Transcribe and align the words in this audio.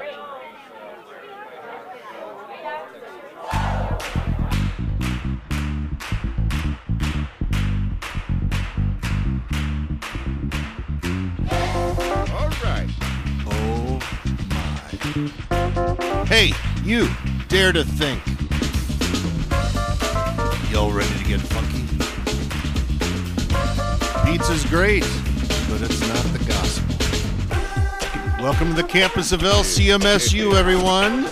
Oh, 0.00 0.38
hey, 16.26 16.52
you, 16.84 17.08
dare 17.48 17.72
to 17.72 17.82
think. 17.82 18.22
Y'all 20.70 20.92
ready 20.92 21.12
to 21.18 21.24
get 21.24 21.40
funky? 21.40 21.82
Pizza's 24.24 24.64
great, 24.66 25.02
but 25.68 25.82
it's 25.82 26.00
not 26.06 26.24
the 26.32 26.44
gospel. 26.46 26.87
Welcome 28.40 28.68
to 28.68 28.82
the 28.82 28.88
campus 28.88 29.32
of 29.32 29.40
LCMSU, 29.40 30.54
everyone. 30.54 31.26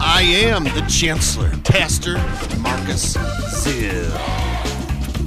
I 0.00 0.22
am 0.22 0.64
the 0.64 0.84
Chancellor, 0.90 1.52
Pastor 1.62 2.14
Marcus 2.58 3.16
Zill. 3.16 4.10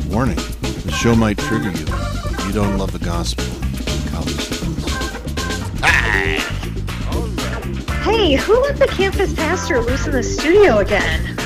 Warning 0.09 0.35
the 0.35 0.91
show 0.91 1.15
might 1.15 1.37
trigger 1.37 1.71
you 1.71 1.85
if 1.87 2.45
you 2.45 2.51
don't 2.51 2.77
love 2.77 2.91
the 2.91 2.99
gospel. 2.99 3.45
College. 4.11 4.49
Hey, 8.03 8.35
who 8.35 8.59
let 8.59 8.77
the 8.77 8.87
campus 8.87 9.33
pastor 9.33 9.81
loose 9.81 10.05
in 10.05 10.11
the 10.11 10.23
studio 10.23 10.79
again? 10.79 11.37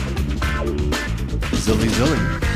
Zilly 1.51 1.87
Zilly. 1.89 2.48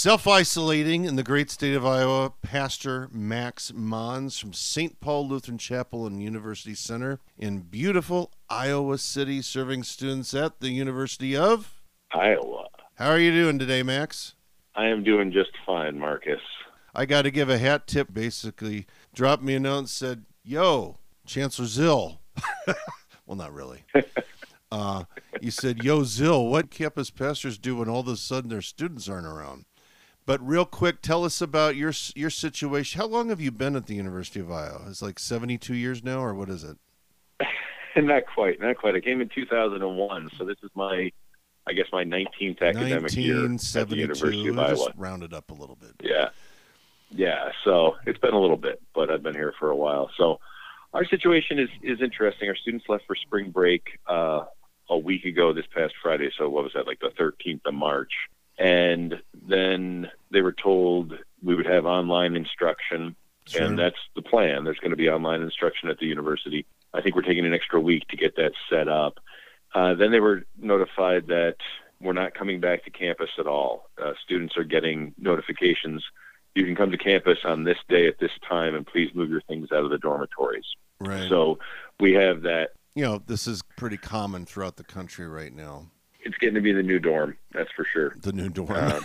Self 0.00 0.26
isolating 0.26 1.04
in 1.04 1.16
the 1.16 1.22
great 1.22 1.50
state 1.50 1.74
of 1.74 1.84
Iowa, 1.84 2.32
Pastor 2.40 3.10
Max 3.12 3.70
Mons 3.74 4.38
from 4.38 4.54
St. 4.54 4.98
Paul 4.98 5.28
Lutheran 5.28 5.58
Chapel 5.58 6.06
and 6.06 6.22
University 6.22 6.74
Center 6.74 7.20
in 7.36 7.60
beautiful 7.60 8.32
Iowa 8.48 8.96
City, 8.96 9.42
serving 9.42 9.82
students 9.82 10.32
at 10.32 10.60
the 10.60 10.70
University 10.70 11.36
of. 11.36 11.82
Iowa. 12.12 12.68
How 12.94 13.10
are 13.10 13.18
you 13.18 13.30
doing 13.30 13.58
today, 13.58 13.82
Max? 13.82 14.36
I 14.74 14.86
am 14.86 15.04
doing 15.04 15.32
just 15.32 15.50
fine, 15.66 15.98
Marcus. 15.98 16.40
I 16.94 17.04
got 17.04 17.22
to 17.22 17.30
give 17.30 17.50
a 17.50 17.58
hat 17.58 17.86
tip. 17.86 18.10
Basically, 18.10 18.86
dropped 19.12 19.42
me 19.42 19.54
a 19.56 19.60
note 19.60 19.78
and 19.80 19.90
said, 19.90 20.24
"Yo, 20.42 20.96
Chancellor 21.26 21.66
Zill." 21.66 22.20
well, 23.26 23.36
not 23.36 23.52
really. 23.52 23.84
Uh, 24.72 25.02
you 25.40 25.50
said, 25.50 25.82
"Yo, 25.82 26.02
Zill, 26.02 26.48
what 26.48 26.70
campus 26.70 27.10
pastors 27.10 27.58
do 27.58 27.74
when 27.74 27.88
all 27.88 27.98
of 27.98 28.06
a 28.06 28.16
sudden 28.16 28.50
their 28.50 28.62
students 28.62 29.08
aren't 29.08 29.26
around?" 29.26 29.64
But 30.30 30.46
real 30.46 30.64
quick, 30.64 31.02
tell 31.02 31.24
us 31.24 31.40
about 31.40 31.74
your 31.74 31.92
your 32.14 32.30
situation. 32.30 33.00
How 33.00 33.08
long 33.08 33.30
have 33.30 33.40
you 33.40 33.50
been 33.50 33.74
at 33.74 33.86
the 33.86 33.96
University 33.96 34.38
of 34.38 34.48
Iowa? 34.48 34.84
It's 34.86 35.02
like 35.02 35.18
seventy-two 35.18 35.74
years 35.74 36.04
now, 36.04 36.22
or 36.22 36.34
what 36.34 36.48
is 36.48 36.62
it? 36.62 36.76
not 37.96 38.22
quite, 38.32 38.60
not 38.60 38.76
quite. 38.76 38.94
I 38.94 39.00
came 39.00 39.20
in 39.20 39.28
2001, 39.28 40.30
so 40.38 40.44
this 40.44 40.56
is 40.62 40.70
my, 40.76 41.10
I 41.66 41.72
guess, 41.72 41.86
my 41.92 42.04
19th 42.04 42.62
academic 42.62 43.16
year 43.16 43.44
at 43.44 43.88
the 43.88 43.96
University 43.96 44.46
of 44.46 44.56
Iowa. 44.56 44.92
round 44.96 45.24
it 45.24 45.32
up 45.32 45.50
a 45.50 45.54
little 45.54 45.74
bit. 45.74 45.96
Yeah, 46.00 46.28
yeah. 47.10 47.50
So 47.64 47.96
it's 48.06 48.20
been 48.20 48.32
a 48.32 48.40
little 48.40 48.56
bit, 48.56 48.80
but 48.94 49.10
I've 49.10 49.24
been 49.24 49.34
here 49.34 49.52
for 49.58 49.70
a 49.70 49.76
while. 49.76 50.12
So 50.16 50.38
our 50.94 51.04
situation 51.06 51.58
is 51.58 51.70
is 51.82 52.00
interesting. 52.00 52.48
Our 52.48 52.54
students 52.54 52.84
left 52.88 53.02
for 53.08 53.16
spring 53.16 53.50
break 53.50 53.98
uh, 54.06 54.44
a 54.88 54.96
week 54.96 55.24
ago 55.24 55.52
this 55.52 55.66
past 55.74 55.94
Friday. 56.00 56.30
So 56.38 56.48
what 56.48 56.62
was 56.62 56.72
that? 56.76 56.86
Like 56.86 57.00
the 57.00 57.10
13th 57.20 57.62
of 57.66 57.74
March. 57.74 58.12
And 58.60 59.20
then 59.48 60.08
they 60.30 60.42
were 60.42 60.52
told 60.52 61.14
we 61.42 61.54
would 61.56 61.66
have 61.66 61.86
online 61.86 62.36
instruction 62.36 63.16
Sure. 63.46 63.62
and 63.64 63.76
that's 63.78 63.96
the 64.14 64.22
plan. 64.22 64.62
There's 64.62 64.78
going 64.78 64.90
to 64.92 64.96
be 64.96 65.08
online 65.08 65.42
instruction 65.42 65.88
at 65.88 65.98
the 65.98 66.06
university. 66.06 66.66
I 66.94 67.00
think 67.00 67.16
we're 67.16 67.22
taking 67.22 67.46
an 67.46 67.54
extra 67.54 67.80
week 67.80 68.06
to 68.08 68.16
get 68.16 68.36
that 68.36 68.52
set 68.68 68.86
up. 68.86 69.18
Uh, 69.74 69.94
then 69.94 70.12
they 70.12 70.20
were 70.20 70.44
notified 70.58 71.26
that 71.28 71.56
we're 72.00 72.12
not 72.12 72.34
coming 72.34 72.60
back 72.60 72.84
to 72.84 72.90
campus 72.90 73.30
at 73.38 73.46
all. 73.48 73.88
Uh, 74.00 74.12
students 74.22 74.56
are 74.56 74.62
getting 74.62 75.14
notifications. 75.18 76.04
You 76.54 76.64
can 76.64 76.76
come 76.76 76.90
to 76.92 76.98
campus 76.98 77.38
on 77.44 77.64
this 77.64 77.78
day 77.88 78.06
at 78.06 78.18
this 78.20 78.32
time, 78.48 78.74
and 78.74 78.86
please 78.86 79.10
move 79.14 79.30
your 79.30 79.42
things 79.42 79.72
out 79.72 79.84
of 79.84 79.90
the 79.90 79.98
dormitories. 79.98 80.66
right. 81.00 81.28
So 81.28 81.58
we 81.98 82.12
have 82.12 82.42
that. 82.42 82.70
you 82.94 83.04
know, 83.04 83.20
this 83.26 83.46
is 83.48 83.62
pretty 83.76 83.96
common 83.96 84.44
throughout 84.46 84.76
the 84.76 84.84
country 84.84 85.26
right 85.26 85.52
now. 85.54 85.86
It's 86.30 86.38
getting 86.38 86.54
to 86.54 86.60
be 86.60 86.72
the 86.72 86.82
new 86.84 87.00
dorm, 87.00 87.36
that's 87.52 87.72
for 87.72 87.84
sure. 87.92 88.14
The 88.22 88.30
new 88.32 88.48
dorm. 88.50 88.70
Um, 88.70 89.04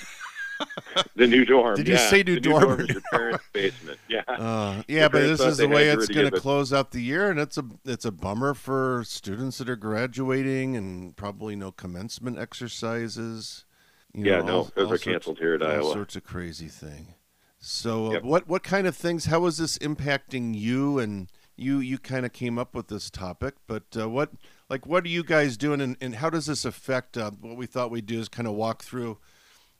the 1.15 1.25
new 1.25 1.43
dorm. 1.43 1.75
Did 1.75 1.87
you 1.87 1.95
yeah. 1.95 2.09
say 2.09 2.21
new 2.21 2.35
the 2.35 2.39
dorm 2.39 2.61
New 2.61 2.67
dorm 2.67 2.81
is 2.81 2.89
your 2.89 3.01
parents' 3.11 3.43
basement. 3.51 3.99
Yeah. 4.07 4.21
Uh, 4.27 4.83
yeah, 4.87 5.07
but 5.07 5.21
this 5.21 5.39
is 5.39 5.57
the 5.57 5.67
way 5.67 5.89
it's 5.89 6.07
going 6.07 6.29
to 6.29 6.39
close 6.39 6.71
out 6.71 6.91
the 6.91 7.01
year, 7.01 7.31
and 7.31 7.39
it's 7.39 7.57
a 7.57 7.65
it's 7.83 8.05
a 8.05 8.11
bummer 8.11 8.53
for 8.53 9.03
students 9.07 9.57
that 9.57 9.67
are 9.71 9.75
graduating 9.75 10.77
and 10.77 11.15
probably 11.15 11.55
no 11.55 11.71
commencement 11.71 12.37
exercises. 12.37 13.65
You 14.13 14.25
yeah, 14.25 14.37
know, 14.41 14.45
no, 14.45 14.55
all- 14.57 14.63
those 14.63 14.71
all 14.77 14.83
are 14.83 14.87
sorts- 14.97 15.03
canceled 15.05 15.39
here 15.39 15.55
at 15.55 15.63
all 15.63 15.71
Iowa. 15.71 15.93
sorts 15.93 16.15
of 16.15 16.23
crazy 16.23 16.67
thing. 16.67 17.15
So, 17.57 18.07
uh, 18.07 18.11
Yep. 18.11 18.23
what 18.23 18.47
what 18.47 18.61
kind 18.63 18.85
of 18.85 18.95
things? 18.95 19.25
How 19.25 19.47
is 19.47 19.57
this 19.57 19.79
impacting 19.79 20.53
you? 20.55 20.99
And 20.99 21.27
you 21.55 21.79
you 21.79 21.97
kind 21.97 22.25
of 22.25 22.33
came 22.33 22.57
up 22.57 22.75
with 22.75 22.87
this 22.87 23.09
topic, 23.09 23.55
but 23.67 23.83
uh, 23.97 24.09
what 24.09 24.31
like 24.69 24.85
what 24.85 25.05
are 25.05 25.09
you 25.09 25.23
guys 25.23 25.57
doing, 25.57 25.81
and, 25.81 25.97
and 26.01 26.15
how 26.15 26.29
does 26.29 26.47
this 26.47 26.65
affect 26.65 27.17
uh, 27.17 27.31
what 27.39 27.57
we 27.57 27.65
thought 27.65 27.91
we'd 27.91 28.05
do? 28.05 28.19
Is 28.19 28.29
kind 28.29 28.47
of 28.47 28.53
walk 28.53 28.83
through. 28.83 29.17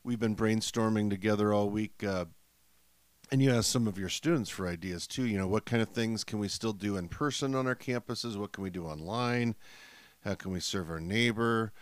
We've 0.02 0.20
been 0.20 0.36
brainstorming 0.36 1.10
together 1.10 1.52
all 1.52 1.68
week. 1.68 2.04
Uh, 2.04 2.26
and 3.30 3.42
you 3.42 3.50
asked 3.50 3.70
some 3.70 3.88
of 3.88 3.98
your 3.98 4.08
students 4.08 4.50
for 4.50 4.68
ideas 4.68 5.06
too. 5.06 5.26
You 5.26 5.36
know, 5.38 5.48
what 5.48 5.64
kind 5.66 5.82
of 5.82 5.88
things 5.88 6.22
can 6.22 6.38
we 6.38 6.48
still 6.48 6.72
do 6.72 6.96
in 6.96 7.08
person 7.08 7.54
on 7.54 7.66
our 7.66 7.74
campuses? 7.74 8.36
What 8.36 8.52
can 8.52 8.62
we 8.62 8.70
do 8.70 8.86
online? 8.86 9.56
How 10.24 10.34
can 10.34 10.52
we 10.52 10.60
serve 10.60 10.90
our 10.90 11.00
neighbor? 11.00 11.72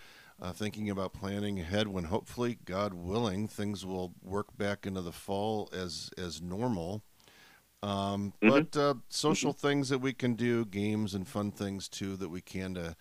Uh, 0.40 0.52
thinking 0.52 0.90
about 0.90 1.12
planning 1.12 1.60
ahead 1.60 1.86
when 1.86 2.04
hopefully, 2.04 2.58
God 2.64 2.92
willing, 2.92 3.46
things 3.46 3.86
will 3.86 4.14
work 4.22 4.56
back 4.56 4.84
into 4.84 5.00
the 5.00 5.12
fall 5.12 5.68
as 5.72 6.10
as 6.18 6.42
normal. 6.42 7.02
Um, 7.84 8.32
Mhm. 8.40 8.50
But 8.50 8.76
uh, 8.80 8.94
social 9.08 9.52
things 9.52 9.90
that 9.90 9.98
we 9.98 10.14
can 10.14 10.34
do, 10.34 10.64
games 10.64 11.14
and 11.14 11.28
fun 11.28 11.50
things 11.50 11.86
too 11.86 12.16
that 12.16 12.30
we 12.30 12.40
can. 12.40 12.74
To, 12.74 12.96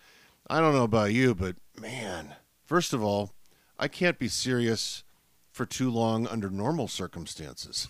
I 0.48 0.60
don't 0.60 0.74
know 0.74 0.84
about 0.84 1.12
you, 1.12 1.34
but 1.34 1.56
man, 1.80 2.34
first 2.66 2.92
of 2.92 3.02
all, 3.02 3.32
I 3.78 3.88
can't 3.88 4.18
be 4.18 4.28
serious 4.28 5.02
for 5.50 5.64
too 5.64 5.90
long 5.90 6.26
under 6.26 6.50
normal 6.50 6.86
circumstances. 6.88 7.88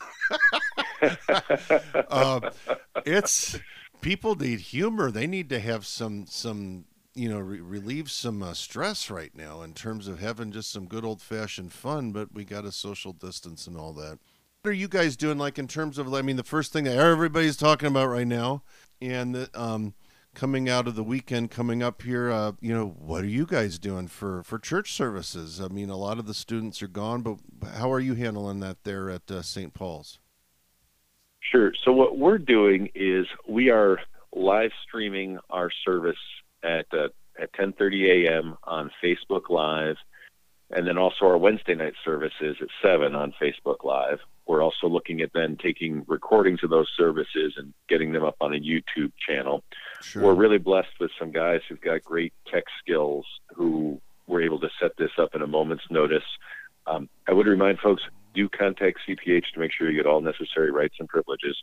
uh, 2.09 2.41
it's 3.05 3.59
people 4.01 4.37
need 4.37 4.61
humor. 4.61 5.11
They 5.11 5.27
need 5.27 5.49
to 5.49 5.59
have 5.59 5.85
some 5.85 6.27
some 6.29 6.85
you 7.17 7.29
know 7.29 7.41
re- 7.41 7.61
relieve 7.61 8.09
some 8.11 8.41
uh, 8.41 8.55
stress 8.55 9.11
right 9.11 9.35
now 9.35 9.63
in 9.63 9.73
terms 9.75 10.07
of 10.07 10.21
having 10.21 10.53
just 10.53 10.71
some 10.71 10.87
good 10.87 11.05
old 11.05 11.21
fashioned 11.21 11.73
fun. 11.73 12.13
But 12.13 12.33
we 12.33 12.45
got 12.45 12.65
a 12.65 12.71
social 12.71 13.13
distance 13.13 13.67
and 13.67 13.77
all 13.77 13.93
that. 13.95 14.21
What 14.65 14.71
are 14.71 14.73
you 14.73 14.89
guys 14.89 15.15
doing? 15.15 15.37
Like 15.37 15.59
in 15.59 15.69
terms 15.69 15.99
of 15.99 16.15
I 16.15 16.23
mean, 16.23 16.37
the 16.37 16.43
first 16.43 16.73
thing 16.73 16.85
that 16.85 16.97
everybody's 16.97 17.59
talking 17.59 17.87
about 17.87 18.09
right 18.09 18.27
now, 18.27 18.63
and 18.99 19.35
the, 19.35 19.51
um, 19.53 19.93
coming 20.35 20.71
out 20.71 20.89
of 20.89 20.95
the 20.95 21.05
weekend 21.05 21.51
coming 21.51 21.83
up 21.83 22.01
here 22.01 22.31
uh, 22.31 22.53
you 22.61 22.75
know 22.75 22.87
what 22.87 23.23
are 23.23 23.29
you 23.29 23.47
guys 23.47 23.79
doing 23.79 24.09
for 24.09 24.43
for 24.43 24.59
church 24.59 24.93
services 24.93 25.61
i 25.61 25.69
mean 25.69 25.89
a 25.89 25.97
lot 25.97 26.19
of 26.19 26.27
the 26.27 26.35
students 26.35 26.83
are 26.83 26.89
gone 26.89 27.23
but 27.23 27.39
how 27.77 27.93
are 27.93 28.01
you 28.01 28.15
handling 28.15 28.59
that 28.59 28.83
there 28.83 29.09
at 29.11 29.31
uh, 29.31 29.41
st 29.41 29.75
paul's 29.75 30.19
Sure. 31.53 31.73
So 31.85 31.93
what 31.93 32.19
we're 32.19 32.39
doing 32.39 32.89
is 32.95 33.27
we 33.49 33.71
are 33.71 33.99
live 34.35 34.71
streaming 34.87 35.39
our 35.51 35.71
service 35.85 36.17
at 36.63 36.87
uh, 36.93 37.09
at 37.39 37.53
10:30 37.53 38.27
a.m. 38.27 38.57
on 38.65 38.91
Facebook 39.03 39.51
Live, 39.51 39.97
and 40.71 40.87
then 40.87 40.97
also 40.97 41.27
our 41.27 41.37
Wednesday 41.37 41.75
night 41.75 41.95
services 42.05 42.57
at 42.61 42.69
seven 42.83 43.15
on 43.15 43.35
Facebook 43.41 43.85
Live. 43.85 44.21
We're 44.47 44.63
also 44.63 44.89
looking 44.89 45.21
at 45.23 45.33
then 45.33 45.57
taking 45.57 46.05
recordings 46.07 46.63
of 46.63 46.71
those 46.71 46.91
services 46.97 47.55
and 47.57 47.73
getting 47.89 48.13
them 48.13 48.25
up 48.25 48.37
on 48.41 48.55
a 48.55 48.59
YouTube 48.59 49.13
channel. 49.27 49.65
sure 50.03 50.23
We're 50.23 50.35
really 50.35 50.59
blessed 50.59 51.01
with 51.01 51.11
some 51.19 51.33
guys 51.33 51.61
who've 51.69 51.81
got 51.81 52.03
great 52.03 52.33
tech 52.53 52.65
skills 52.79 53.27
who 53.55 54.01
were 54.27 54.43
able 54.43 54.61
to 54.61 54.69
set 54.81 54.97
this 54.99 55.11
up 55.19 55.35
in 55.35 55.43
a 55.43 55.47
moment's 55.47 55.85
notice. 55.91 56.25
Um, 56.87 57.09
I 57.27 57.33
would 57.33 57.47
remind 57.47 57.79
folks 57.79 58.03
do 58.35 58.49
contact 58.49 58.99
CPH 59.09 59.53
to 59.55 59.61
make 59.61 59.73
sure 59.73 59.91
you 59.91 59.97
get 59.97 60.07
all 60.07 60.21
necessary 60.21 60.71
rights 60.71 60.97
and 60.99 61.09
privileges. 61.09 61.57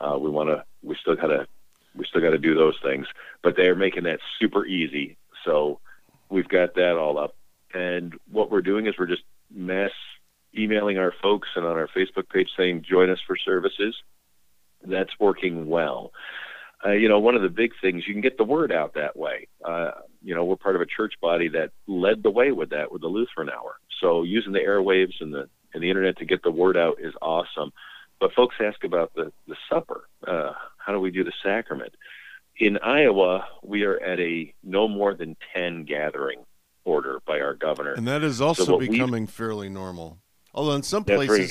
Uh, 0.00 0.18
we 0.18 0.28
want 0.28 0.50
to. 0.50 0.64
We 0.82 0.96
still 1.00 1.16
gotta. 1.16 1.46
We 1.94 2.04
still 2.04 2.20
got 2.20 2.30
to 2.30 2.38
do 2.38 2.54
those 2.54 2.76
things, 2.82 3.06
but 3.42 3.56
they 3.56 3.68
are 3.68 3.74
making 3.74 4.02
that 4.02 4.20
super 4.38 4.66
easy. 4.66 5.16
So 5.46 5.80
we've 6.28 6.48
got 6.48 6.74
that 6.74 6.96
all 6.98 7.16
up, 7.18 7.34
and 7.72 8.14
what 8.30 8.50
we're 8.50 8.60
doing 8.60 8.86
is 8.86 8.94
we're 8.98 9.06
just 9.06 9.22
mass 9.50 9.92
emailing 10.56 10.98
our 10.98 11.12
folks 11.22 11.48
and 11.56 11.64
on 11.64 11.76
our 11.76 11.88
Facebook 11.88 12.28
page 12.28 12.48
saying 12.56 12.84
join 12.88 13.10
us 13.10 13.18
for 13.26 13.36
services. 13.36 13.94
That's 14.84 15.10
working 15.18 15.68
well. 15.68 16.12
uh, 16.84 16.92
you 16.92 17.08
know, 17.08 17.18
one 17.18 17.34
of 17.34 17.42
the 17.42 17.48
big 17.48 17.72
things 17.80 18.04
you 18.06 18.12
can 18.14 18.20
get 18.20 18.36
the 18.36 18.44
word 18.44 18.70
out 18.70 18.94
that 18.94 19.16
way. 19.16 19.48
Uh, 19.64 19.92
you 20.22 20.34
know, 20.34 20.44
we're 20.44 20.56
part 20.56 20.76
of 20.76 20.82
a 20.82 20.86
church 20.86 21.14
body 21.20 21.48
that 21.48 21.70
led 21.86 22.22
the 22.22 22.30
way 22.30 22.52
with 22.52 22.70
that 22.70 22.92
with 22.92 23.00
the 23.00 23.08
Lutheran 23.08 23.48
Hour. 23.48 23.76
So 24.00 24.22
using 24.22 24.52
the 24.52 24.60
airwaves 24.60 25.14
and 25.20 25.32
the 25.32 25.48
and 25.72 25.82
the 25.82 25.88
internet 25.88 26.18
to 26.18 26.24
get 26.24 26.42
the 26.42 26.50
word 26.50 26.76
out 26.76 26.98
is 27.00 27.14
awesome. 27.20 27.72
But 28.20 28.32
folks 28.34 28.56
ask 28.60 28.84
about 28.84 29.14
the 29.14 29.32
the 29.48 29.56
supper. 29.70 30.08
Uh, 30.26 30.52
how 30.78 30.92
do 30.92 31.00
we 31.00 31.10
do 31.10 31.24
the 31.24 31.32
sacrament? 31.42 31.94
In 32.58 32.78
Iowa, 32.78 33.46
we 33.62 33.82
are 33.82 33.98
at 33.98 34.20
a 34.20 34.54
no 34.62 34.88
more 34.88 35.14
than 35.14 35.36
ten 35.54 35.84
gathering 35.84 36.44
order 36.84 37.20
by 37.26 37.40
our 37.40 37.54
governor, 37.54 37.92
and 37.92 38.06
that 38.06 38.22
is 38.22 38.40
also 38.40 38.64
So 38.64 38.78
becoming 38.78 39.26
fairly 39.26 39.68
normal. 39.68 40.18
Although 40.56 40.72
in 40.72 40.82
some 40.82 41.02
that's 41.02 41.18
places, 41.18 41.50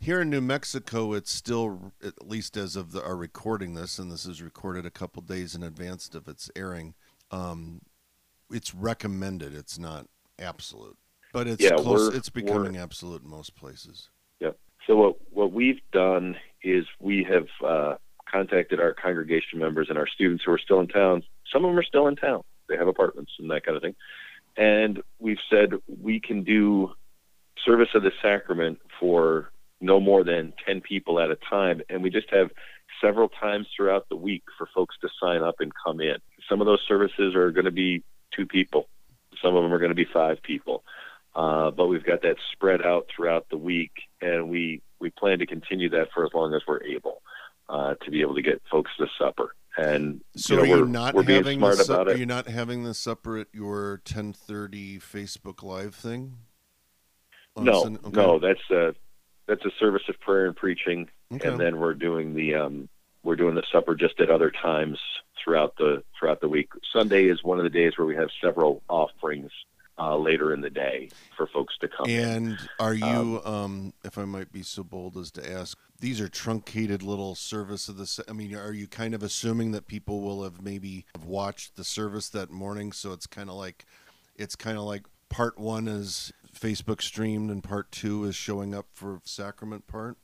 Here 0.00 0.20
in 0.20 0.28
New 0.28 0.40
Mexico, 0.40 1.12
it's 1.12 1.30
still, 1.30 1.92
at 2.04 2.26
least 2.28 2.56
as 2.56 2.74
of 2.74 2.90
the, 2.90 3.02
our 3.02 3.14
recording 3.14 3.74
this, 3.74 4.00
and 4.00 4.10
this 4.10 4.26
is 4.26 4.42
recorded 4.42 4.84
a 4.84 4.90
couple 4.90 5.22
days 5.22 5.54
in 5.54 5.62
advance 5.62 6.10
of 6.12 6.26
its 6.26 6.50
airing. 6.56 6.94
Um, 7.30 7.82
it's 8.50 8.74
recommended. 8.74 9.54
It's 9.54 9.78
not 9.78 10.08
absolute, 10.40 10.98
but 11.32 11.46
it's 11.46 11.62
Yeah, 11.62 11.76
close. 11.76 12.12
It's 12.14 12.30
becoming 12.30 12.76
absolute 12.76 13.22
in 13.22 13.30
most 13.30 13.54
places. 13.54 14.08
Yep. 14.40 14.58
So 14.88 14.96
what 14.96 15.16
what 15.30 15.52
we've 15.52 15.80
done 15.92 16.36
is 16.64 16.84
we 16.98 17.24
have 17.24 17.46
uh, 17.64 17.94
contacted 18.30 18.80
our 18.80 18.92
congregation 18.92 19.60
members 19.60 19.88
and 19.88 19.96
our 19.96 20.08
students 20.08 20.42
who 20.44 20.52
are 20.52 20.58
still 20.58 20.80
in 20.80 20.88
town. 20.88 21.22
Some 21.52 21.64
of 21.64 21.70
them 21.70 21.78
are 21.78 21.84
still 21.84 22.08
in 22.08 22.16
town. 22.16 22.42
They 22.68 22.76
have 22.76 22.88
apartments 22.88 23.32
and 23.38 23.48
that 23.52 23.64
kind 23.64 23.76
of 23.76 23.82
thing. 23.82 23.94
And 24.56 25.00
we've 25.18 25.38
said 25.48 25.74
we 25.86 26.20
can 26.20 26.42
do 26.42 26.92
service 27.64 27.88
of 27.94 28.02
the 28.02 28.12
sacrament 28.22 28.78
for 28.98 29.50
no 29.80 30.00
more 30.00 30.24
than 30.24 30.52
10 30.66 30.80
people 30.80 31.20
at 31.20 31.30
a 31.30 31.36
time. 31.50 31.82
And 31.88 32.02
we 32.02 32.10
just 32.10 32.30
have 32.30 32.50
several 33.00 33.28
times 33.28 33.66
throughout 33.76 34.08
the 34.08 34.16
week 34.16 34.44
for 34.56 34.68
folks 34.74 34.96
to 35.00 35.08
sign 35.20 35.42
up 35.42 35.56
and 35.58 35.72
come 35.84 36.00
in. 36.00 36.16
Some 36.48 36.60
of 36.60 36.66
those 36.66 36.80
services 36.86 37.34
are 37.34 37.50
going 37.50 37.64
to 37.64 37.72
be 37.72 38.02
two 38.34 38.46
people, 38.46 38.88
some 39.42 39.56
of 39.56 39.62
them 39.62 39.72
are 39.72 39.78
going 39.78 39.90
to 39.90 39.94
be 39.94 40.06
five 40.12 40.42
people. 40.42 40.84
Uh, 41.34 41.70
but 41.70 41.86
we've 41.86 42.04
got 42.04 42.20
that 42.22 42.36
spread 42.52 42.82
out 42.82 43.06
throughout 43.14 43.46
the 43.50 43.56
week, 43.56 43.92
and 44.20 44.50
we, 44.50 44.82
we 45.00 45.08
plan 45.08 45.38
to 45.38 45.46
continue 45.46 45.88
that 45.88 46.08
for 46.14 46.26
as 46.26 46.30
long 46.34 46.54
as 46.54 46.60
we're 46.68 46.82
able 46.82 47.22
uh, 47.70 47.94
to 48.04 48.10
be 48.10 48.20
able 48.20 48.34
to 48.34 48.42
get 48.42 48.60
folks 48.70 48.90
to 48.98 49.06
supper. 49.18 49.54
And 49.78 50.20
So 50.36 50.54
you 50.54 50.56
know, 50.56 50.62
are 50.62 50.66
you 50.66 50.82
we're, 50.82 50.88
not 50.88 51.14
we're 51.14 51.22
having 51.22 51.58
the 51.58 51.84
about 51.84 52.08
Are 52.08 52.16
you 52.16 52.26
not 52.26 52.46
having 52.46 52.84
the 52.84 52.92
supper 52.92 53.38
at 53.38 53.46
your 53.54 54.02
10:30 54.04 55.00
Facebook 55.00 55.62
Live 55.62 55.94
thing? 55.94 56.36
On 57.56 57.64
No, 57.64 57.84
okay. 57.84 57.98
no, 58.12 58.38
that's 58.38 58.70
a 58.70 58.94
that's 59.46 59.64
a 59.64 59.70
service 59.78 60.02
of 60.08 60.18
prayer 60.20 60.46
and 60.46 60.56
preaching, 60.56 61.08
Okay. 61.32 61.48
and 61.48 61.58
then 61.60 61.78
we're 61.78 61.94
doing 61.94 62.34
the 62.34 62.54
um, 62.54 62.88
we're 63.22 63.36
doing 63.36 63.54
the 63.54 63.64
supper 63.70 63.94
just 63.94 64.20
at 64.20 64.30
other 64.30 64.50
times 64.50 64.98
throughout 65.42 65.76
the 65.76 66.02
throughout 66.18 66.40
the 66.40 66.48
week. 66.48 66.70
Sunday 66.92 67.24
is 67.24 67.42
one 67.42 67.58
of 67.58 67.64
the 67.64 67.70
days 67.70 67.98
where 67.98 68.06
we 68.06 68.14
have 68.16 68.28
several 68.42 68.82
offerings 68.88 69.50
uh, 69.98 70.16
later 70.16 70.54
in 70.54 70.62
the 70.62 70.70
day 70.70 71.10
for 71.36 71.46
folks 71.46 71.76
to 71.80 71.88
come. 71.88 72.08
And 72.08 72.58
are 72.80 72.94
you, 72.94 73.42
um, 73.44 73.92
if 74.04 74.16
I 74.16 74.24
might 74.24 74.50
be 74.50 74.62
so 74.62 74.82
bold 74.82 75.18
as 75.18 75.30
to 75.32 75.52
ask, 75.52 75.76
these 76.00 76.20
are 76.20 76.28
truncated 76.28 77.02
little 77.02 77.34
service 77.34 77.88
of 77.88 77.98
the. 77.98 78.24
I 78.28 78.32
mean, 78.32 78.54
are 78.54 78.72
you 78.72 78.86
kind 78.86 79.12
of 79.12 79.22
assuming 79.22 79.72
that 79.72 79.86
people 79.86 80.22
will 80.22 80.42
have 80.44 80.62
maybe 80.62 81.04
have 81.14 81.24
watched 81.26 81.76
the 81.76 81.84
service 81.84 82.30
that 82.30 82.50
morning? 82.50 82.92
So 82.92 83.12
it's 83.12 83.26
kind 83.26 83.50
of 83.50 83.56
like, 83.56 83.84
it's 84.36 84.56
kind 84.56 84.78
of 84.78 84.84
like 84.84 85.02
part 85.28 85.58
one 85.58 85.88
is 85.88 86.32
Facebook 86.62 87.02
streamed 87.02 87.50
and 87.50 87.62
part 87.62 87.90
two 87.90 88.24
is 88.24 88.36
showing 88.36 88.74
up 88.74 88.86
for 88.94 89.20
sacrament 89.24 89.86
part. 89.88 90.16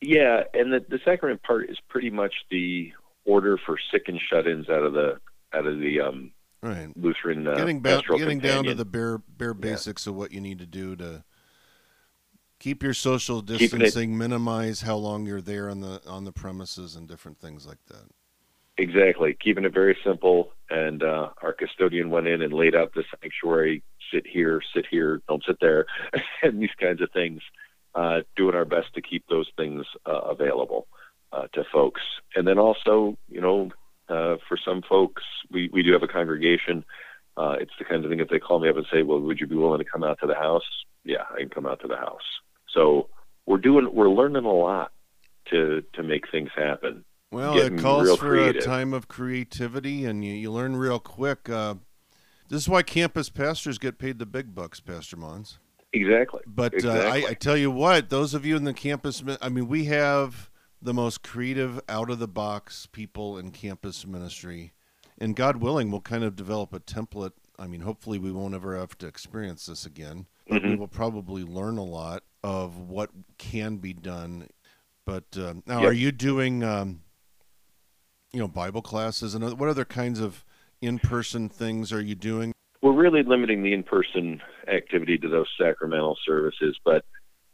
Yeah, 0.00 0.44
and 0.54 0.72
the, 0.72 0.80
the 0.88 0.98
sacrament 1.04 1.42
part 1.42 1.68
is 1.68 1.76
pretty 1.88 2.10
much 2.10 2.32
the 2.50 2.92
order 3.24 3.58
for 3.64 3.76
sick 3.90 4.04
and 4.08 4.18
shut-ins 4.30 4.68
out 4.68 4.82
of 4.84 4.92
the 4.94 5.18
out 5.52 5.66
of 5.66 5.78
the 5.78 6.00
um, 6.00 6.32
Right. 6.62 6.88
Lutheran 6.96 7.46
uh, 7.46 7.54
getting 7.54 7.80
ba- 7.80 8.02
getting 8.16 8.40
down 8.40 8.64
to 8.64 8.74
the 8.74 8.84
bare 8.84 9.18
bare 9.18 9.48
Yeah. 9.50 9.60
basics 9.72 10.06
of 10.06 10.14
what 10.14 10.32
you 10.32 10.40
need 10.40 10.58
to 10.58 10.66
do 10.66 10.96
to 10.96 11.22
keep 12.58 12.82
your 12.82 12.94
social 12.94 13.42
distancing, 13.42 14.16
minimize 14.16 14.80
how 14.80 14.96
long 14.96 15.26
you're 15.26 15.42
there 15.42 15.68
on 15.68 15.80
the 15.80 16.00
on 16.08 16.24
the 16.24 16.32
premises, 16.32 16.96
and 16.96 17.06
different 17.06 17.38
things 17.38 17.66
like 17.66 17.84
that. 17.88 18.06
Exactly, 18.78 19.36
keeping 19.42 19.64
it 19.64 19.72
very 19.72 19.96
simple. 20.04 20.52
And 20.68 21.02
uh, 21.02 21.30
our 21.42 21.52
custodian 21.54 22.10
went 22.10 22.26
in 22.26 22.42
and 22.42 22.52
laid 22.52 22.74
out 22.74 22.92
the 22.94 23.04
sanctuary: 23.20 23.82
sit 24.12 24.26
here, 24.26 24.60
sit 24.74 24.84
here, 24.90 25.22
don't 25.28 25.44
sit 25.46 25.58
there, 25.60 25.86
and 26.42 26.60
these 26.60 26.74
kinds 26.80 27.00
of 27.00 27.10
things. 27.12 27.40
Uh, 27.94 28.20
doing 28.36 28.54
our 28.54 28.66
best 28.66 28.92
to 28.94 29.00
keep 29.00 29.24
those 29.26 29.48
things 29.56 29.86
uh, 30.04 30.20
available 30.20 30.86
uh, 31.32 31.46
to 31.54 31.64
folks, 31.72 32.02
and 32.34 32.46
then 32.46 32.58
also, 32.58 33.16
you 33.30 33.40
know, 33.40 33.70
uh, 34.10 34.36
for 34.46 34.58
some 34.62 34.82
folks, 34.86 35.22
we 35.50 35.70
we 35.72 35.82
do 35.82 35.92
have 35.94 36.02
a 36.02 36.08
congregation. 36.08 36.84
Uh, 37.38 37.56
it's 37.58 37.72
the 37.78 37.84
kind 37.86 38.04
of 38.04 38.10
thing 38.10 38.20
if 38.20 38.28
they 38.28 38.38
call 38.38 38.58
me 38.60 38.68
up 38.68 38.76
and 38.76 38.86
say, 38.92 39.02
"Well, 39.02 39.20
would 39.20 39.40
you 39.40 39.46
be 39.46 39.56
willing 39.56 39.78
to 39.78 39.90
come 39.90 40.04
out 40.04 40.18
to 40.20 40.26
the 40.26 40.34
house?" 40.34 40.68
Yeah, 41.04 41.24
I 41.34 41.38
can 41.40 41.48
come 41.48 41.66
out 41.66 41.80
to 41.80 41.88
the 41.88 41.96
house. 41.96 42.20
So 42.74 43.08
we're 43.46 43.58
doing, 43.58 43.88
we're 43.94 44.10
learning 44.10 44.44
a 44.44 44.52
lot 44.52 44.92
to 45.50 45.82
to 45.94 46.02
make 46.02 46.30
things 46.30 46.50
happen. 46.54 47.05
Well, 47.30 47.58
it 47.58 47.78
calls 47.78 48.08
for 48.18 48.28
creative. 48.28 48.62
a 48.62 48.66
time 48.66 48.94
of 48.94 49.08
creativity, 49.08 50.04
and 50.04 50.24
you, 50.24 50.32
you 50.32 50.52
learn 50.52 50.76
real 50.76 51.00
quick. 51.00 51.48
Uh, 51.48 51.74
this 52.48 52.62
is 52.62 52.68
why 52.68 52.82
campus 52.82 53.28
pastors 53.30 53.78
get 53.78 53.98
paid 53.98 54.18
the 54.18 54.26
big 54.26 54.54
bucks, 54.54 54.80
Pastor 54.80 55.16
Mons. 55.16 55.58
Exactly. 55.92 56.42
But 56.46 56.84
uh. 56.84 56.90
I, 56.90 57.24
I 57.30 57.34
tell 57.34 57.56
you 57.56 57.70
what, 57.70 58.10
those 58.10 58.34
of 58.34 58.44
you 58.46 58.56
in 58.56 58.64
the 58.64 58.74
campus, 58.74 59.22
I 59.40 59.48
mean, 59.48 59.66
we 59.66 59.86
have 59.86 60.50
the 60.80 60.94
most 60.94 61.22
creative, 61.22 61.80
out 61.88 62.10
of 62.10 62.18
the 62.18 62.28
box 62.28 62.86
people 62.86 63.38
in 63.38 63.50
campus 63.50 64.06
ministry. 64.06 64.72
And 65.18 65.34
God 65.34 65.56
willing, 65.56 65.90
we'll 65.90 66.02
kind 66.02 66.22
of 66.24 66.36
develop 66.36 66.74
a 66.74 66.80
template. 66.80 67.32
I 67.58 67.66
mean, 67.66 67.80
hopefully, 67.80 68.18
we 68.18 68.30
won't 68.30 68.54
ever 68.54 68.78
have 68.78 68.96
to 68.98 69.06
experience 69.06 69.66
this 69.66 69.86
again. 69.86 70.26
But 70.48 70.62
we 70.62 70.76
will 70.76 70.88
probably 70.88 71.42
learn 71.42 71.78
a 71.78 71.84
lot 71.84 72.22
of 72.44 72.78
what 72.78 73.10
can 73.38 73.78
be 73.78 73.94
done. 73.94 74.48
But 75.04 75.24
uh, 75.36 75.54
now, 75.66 75.80
Yep. 75.80 75.88
are 75.88 75.94
you 75.94 76.12
doing, 76.12 76.62
um, 76.62 77.00
you 78.32 78.40
know, 78.40 78.48
Bible 78.48 78.82
classes 78.82 79.34
and 79.34 79.58
what 79.58 79.68
other 79.68 79.84
kinds 79.84 80.20
of 80.20 80.44
in-person 80.80 81.48
things 81.48 81.92
are 81.92 82.02
you 82.02 82.14
doing? 82.14 82.52
we're 82.86 82.92
really 82.92 83.24
limiting 83.24 83.62
the 83.62 83.72
in-person 83.72 84.40
activity 84.68 85.18
to 85.18 85.28
those 85.28 85.48
sacramental 85.58 86.16
services, 86.24 86.78
but 86.84 87.04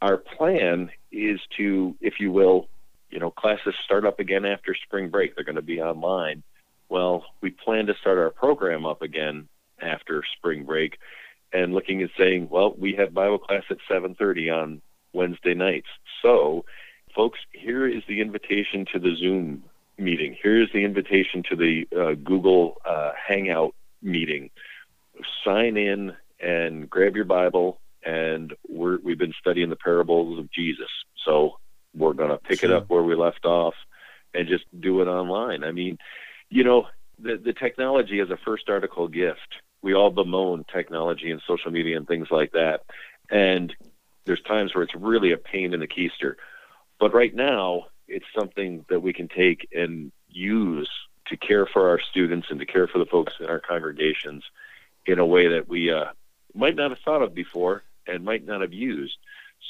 our 0.03 0.19
plan 0.19 0.91
is 1.11 1.41
to, 1.57 1.97
if 2.03 2.21
you 2.21 2.31
will, 2.31 2.69
you 3.11 3.19
know, 3.19 3.31
classes 3.31 3.75
start 3.83 4.05
up 4.05 4.21
again 4.21 4.45
after 4.45 4.75
spring 4.75 5.09
break. 5.09 5.35
They're 5.35 5.45
going 5.45 5.57
to 5.57 5.63
be 5.63 5.81
online. 5.81 6.43
Well, 6.91 7.25
we 7.41 7.51
plan 7.51 7.87
to 7.87 7.95
start 7.95 8.19
our 8.19 8.31
program 8.31 8.85
up 8.85 9.01
again 9.01 9.49
after 9.81 10.23
spring 10.37 10.65
break, 10.65 10.99
and 11.53 11.73
looking 11.73 12.03
at 12.03 12.11
saying, 12.19 12.49
well, 12.51 12.75
we 12.77 12.95
have 12.97 13.15
Bible 13.15 13.39
class 13.39 13.65
at 13.71 13.79
7:30 13.91 14.51
on 14.51 14.83
Wednesday 15.15 15.55
nights. 15.55 15.89
So, 16.21 16.67
folks, 17.15 17.39
here 17.53 17.87
is 17.87 18.03
the 18.07 18.21
invitation 18.21 18.87
to 18.93 18.99
the 18.99 19.17
Zoom 19.17 19.65
meeting. 19.99 20.37
Here 20.43 20.63
is 20.63 20.69
the 20.73 20.85
invitation 20.85 21.43
to 21.51 21.57
the 21.57 21.89
uh, 21.97 22.15
Google 22.15 22.81
uh, 22.85 23.13
Hangout 23.29 23.75
meeting 24.03 24.51
sign 25.45 25.77
in 25.77 26.15
and 26.41 26.89
grab 26.89 27.17
your 27.17 27.25
Bible. 27.25 27.79
And 28.05 28.55
we're, 28.69 28.99
we've 28.99 29.19
been 29.19 29.35
studying 29.39 29.71
the 29.71 29.77
parables 29.77 30.39
of 30.39 30.51
Jesus. 30.51 30.89
So 31.25 31.59
we're 31.95 32.15
going 32.15 32.31
to 32.31 32.39
pick 32.39 32.61
Sure. 32.61 32.71
it 32.71 32.75
up 32.75 32.89
where 32.89 33.03
we 33.03 33.15
left 33.15 33.45
off 33.45 33.75
and 34.35 34.49
just 34.49 34.65
do 34.79 35.03
it 35.03 35.07
online. 35.07 35.63
I 35.63 35.73
mean, 35.73 35.99
you 36.49 36.65
know, 36.65 36.89
the, 37.19 37.37
the 37.37 37.53
technology 37.53 38.19
is 38.19 38.31
a 38.31 38.37
first 38.37 38.69
article 38.69 39.07
gift. 39.07 39.57
We 39.83 39.95
all 39.95 40.11
bemoan 40.11 40.65
technology 40.73 41.31
and 41.31 41.41
social 41.47 41.71
media 41.71 41.97
and 41.97 42.07
things 42.09 42.29
like 42.31 42.53
that. 42.53 42.83
And 43.31 43.75
there's 44.25 44.43
times 44.43 44.75
where 44.75 44.83
it's 44.85 44.95
really 44.95 45.33
a 45.33 45.37
pain 45.37 45.75
in 45.75 45.81
the 45.81 45.89
keister. 45.89 46.35
But 46.99 47.15
right 47.15 47.35
now, 47.35 47.87
it's 48.13 48.27
something 48.39 48.85
that 48.89 49.01
we 49.01 49.13
can 49.13 49.29
take 49.29 49.69
and 49.73 50.13
use 50.29 50.91
to 51.29 51.37
care 51.37 51.67
for 51.67 51.89
our 51.89 52.01
students 52.01 52.49
and 52.51 52.61
to 52.61 52.67
care 52.67 52.87
for 52.87 52.99
the 52.99 53.07
folks 53.07 53.35
in 53.41 53.47
our 53.47 53.61
congregations 53.61 54.43
in 55.07 55.19
a 55.19 55.27
way 55.27 55.49
that 55.49 55.69
we 55.69 55.91
uh, 55.93 56.07
might 56.55 56.77
not 56.77 56.91
have 56.91 56.99
thought 57.05 57.23
of 57.23 57.35
before 57.35 57.83
and 58.07 58.25
might 58.25 58.45
not 58.45 58.61
have 58.61 58.73
used. 58.73 59.17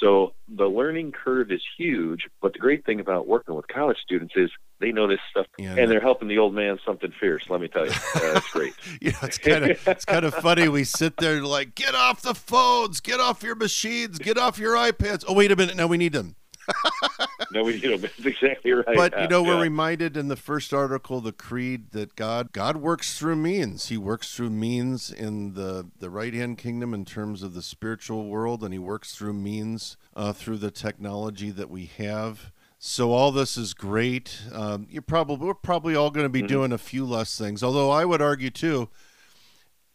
So 0.00 0.32
the 0.48 0.66
learning 0.66 1.12
curve 1.12 1.52
is 1.52 1.62
huge, 1.76 2.26
but 2.40 2.54
the 2.54 2.58
great 2.58 2.84
thing 2.84 2.98
about 2.98 3.28
working 3.28 3.54
with 3.54 3.68
college 3.68 3.98
students 4.02 4.32
is 4.36 4.50
they 4.80 4.90
know 4.90 5.06
this 5.06 5.20
stuff 5.30 5.46
And- 5.58 5.78
and 5.78 5.90
they're 5.90 6.00
helping 6.00 6.28
the 6.28 6.38
old 6.38 6.54
man 6.54 6.78
something 6.84 7.12
fierce. 7.20 7.44
Let 7.50 7.60
me 7.60 7.68
tell 7.68 7.84
you, 7.86 7.92
uh, 7.92 8.32
it's 8.36 8.50
great. 8.50 8.72
you 9.00 9.10
know, 9.12 9.18
it's 9.22 9.38
kind 9.38 9.64
of 9.70 9.88
it's 9.88 10.04
kind 10.06 10.24
of 10.24 10.34
funny. 10.34 10.68
We 10.68 10.84
sit 10.84 11.18
there 11.18 11.42
like, 11.42 11.74
get 11.74 11.94
off 11.94 12.22
the 12.22 12.34
phones, 12.34 13.00
get 13.00 13.20
off 13.20 13.42
your 13.42 13.54
machines, 13.54 14.18
get 14.18 14.38
off 14.38 14.58
your 14.58 14.74
iPads. 14.74 15.24
Oh, 15.28 15.34
wait 15.34 15.52
a 15.52 15.56
minute, 15.56 15.76
now 15.76 15.86
we 15.86 15.98
need 15.98 16.14
them. 16.14 16.34
no, 17.52 17.64
we, 17.64 17.76
you 17.76 17.90
know, 17.90 17.96
that's 17.96 18.18
exactly 18.24 18.72
right. 18.72 18.96
But 18.96 19.20
you 19.20 19.28
know, 19.28 19.42
we're 19.42 19.56
Yeah. 19.56 19.62
reminded 19.62 20.16
in 20.16 20.28
the 20.28 20.36
first 20.36 20.72
article, 20.72 21.20
the 21.20 21.32
creed, 21.32 21.90
that 21.92 22.14
God 22.16 22.52
God 22.52 22.76
works 22.78 23.18
through 23.18 23.36
means. 23.36 23.88
He 23.88 23.96
works 23.96 24.34
through 24.34 24.50
means 24.50 25.10
in 25.10 25.54
the 25.54 25.88
the 25.98 26.10
right 26.10 26.34
hand 26.34 26.58
kingdom 26.58 26.94
in 26.94 27.04
terms 27.04 27.42
of 27.42 27.54
the 27.54 27.62
spiritual 27.62 28.28
world, 28.28 28.62
and 28.62 28.72
He 28.72 28.78
works 28.78 29.14
through 29.14 29.34
means 29.34 29.96
uh, 30.14 30.32
through 30.32 30.58
the 30.58 30.70
technology 30.70 31.50
that 31.50 31.70
we 31.70 31.86
have. 31.98 32.52
So 32.78 33.12
all 33.12 33.30
this 33.30 33.56
is 33.56 33.74
great. 33.74 34.42
Um, 34.52 34.86
you're 34.90 35.02
probably 35.02 35.46
we're 35.46 35.54
probably 35.54 35.94
all 35.94 36.10
going 36.10 36.24
to 36.26 36.30
be 36.30 36.42
Mhm. 36.42 36.48
doing 36.48 36.72
a 36.72 36.78
few 36.78 37.04
less 37.04 37.38
things. 37.38 37.62
Although 37.62 37.90
I 37.90 38.04
would 38.04 38.20
argue 38.22 38.50
too. 38.50 38.88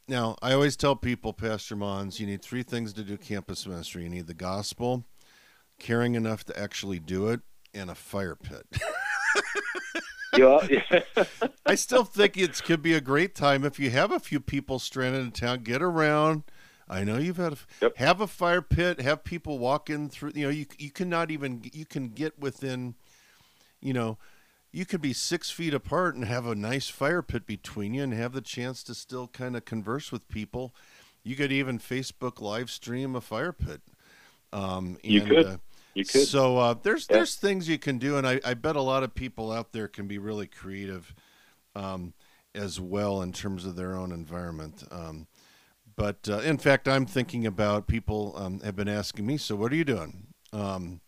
Now 0.07 0.37
I 0.41 0.53
always 0.53 0.77
tell 0.77 0.95
people, 0.95 1.33
Pastor 1.33 1.75
Mons, 1.75 2.19
you 2.19 2.25
need 2.27 2.41
three 2.41 2.63
things 2.63 2.93
to 2.93 3.03
do 3.03 3.17
campus 3.17 3.67
ministry. 3.67 4.03
You 4.03 4.09
need 4.09 4.27
the 4.27 4.33
gospel, 4.33 5.03
caring 5.79 6.15
enough 6.15 6.43
to 6.45 6.59
actually 6.59 6.99
do 6.99 7.27
it, 7.29 7.41
and 7.73 7.89
a 7.89 7.95
fire 7.95 8.35
pit. 8.35 8.65
Yeah. 10.37 10.67
I 11.65 11.73
still 11.75 12.03
think 12.03 12.37
it 12.37 12.61
could 12.63 12.83
be 12.83 12.93
a 12.93 13.01
great 13.01 13.33
time 13.33 13.63
if 13.63 13.79
you 13.79 13.89
have 13.89 14.11
a 14.11 14.19
few 14.19 14.39
people 14.39 14.77
stranded 14.77 15.21
in 15.21 15.31
town. 15.31 15.63
Get 15.63 15.81
around. 15.81 16.43
I 16.87 17.03
know 17.03 17.17
you've 17.17 17.37
had 17.37 17.53
a, 17.53 17.57
Yep. 17.81 17.97
have 17.97 18.21
a 18.21 18.27
fire 18.27 18.61
pit. 18.61 19.01
Have 19.01 19.23
people 19.23 19.57
walk 19.57 19.89
in 19.89 20.09
through. 20.09 20.33
You 20.35 20.43
know, 20.43 20.49
you 20.51 20.67
you 20.77 20.91
cannot 20.91 21.31
even 21.31 21.61
you 21.73 21.85
can 21.85 22.09
get 22.09 22.37
within. 22.37 22.95
You 23.81 23.93
know, 23.93 24.17
you 24.71 24.85
could 24.85 25.01
be 25.01 25.13
six 25.13 25.49
feet 25.49 25.73
apart 25.73 26.13
and 26.15 26.25
have 26.25 26.45
a 26.45 26.55
nice 26.55 26.87
fire 26.87 27.21
pit 27.23 27.47
between 27.47 27.93
you, 27.95 28.03
and 28.03 28.13
have 28.13 28.33
the 28.33 28.41
chance 28.41 28.83
to 28.83 28.93
still 28.93 29.27
kind 29.27 29.57
of 29.57 29.65
converse 29.65 30.11
with 30.11 30.27
people. 30.29 30.75
You 31.23 31.35
could 31.35 31.51
even 31.51 31.79
Facebook 31.79 32.39
live 32.41 32.69
stream 32.69 33.15
a 33.15 33.21
fire 33.21 33.53
pit. 33.53 33.81
Um, 34.53 34.97
You 35.07 35.21
and, 35.21 35.27
could. 35.27 35.45
Uh, 35.45 35.57
you 35.95 36.05
could. 36.05 36.29
so 36.29 36.57
uh, 36.57 36.75
there's 36.81 37.07
Yeah. 37.09 37.17
there's 37.17 37.35
things 37.35 37.67
you 37.67 37.77
can 37.77 37.97
do, 37.97 38.17
and 38.17 38.27
I, 38.27 38.39
I 38.45 38.53
bet 38.53 38.75
a 38.75 38.81
lot 38.81 39.03
of 39.03 39.13
people 39.13 39.51
out 39.51 39.73
there 39.73 39.87
can 39.87 40.07
be 40.07 40.17
really 40.17 40.47
creative 40.47 41.13
um, 41.75 42.13
as 42.55 42.79
well 42.79 43.21
in 43.21 43.33
terms 43.33 43.65
of 43.65 43.75
their 43.75 43.95
own 43.95 44.11
environment. 44.11 44.83
Um, 44.91 45.27
but 45.95 46.27
uh, 46.29 46.39
in 46.39 46.57
fact, 46.57 46.87
I'm 46.87 47.05
thinking 47.05 47.45
about 47.45 47.87
people 47.87 48.33
um, 48.37 48.59
have 48.61 48.75
been 48.75 48.87
asking 48.89 49.25
me, 49.25 49.37
so 49.37 49.55
what 49.55 49.71
are 49.71 49.75
you 49.75 49.85
doing? 49.85 50.27
Um, 50.53 51.01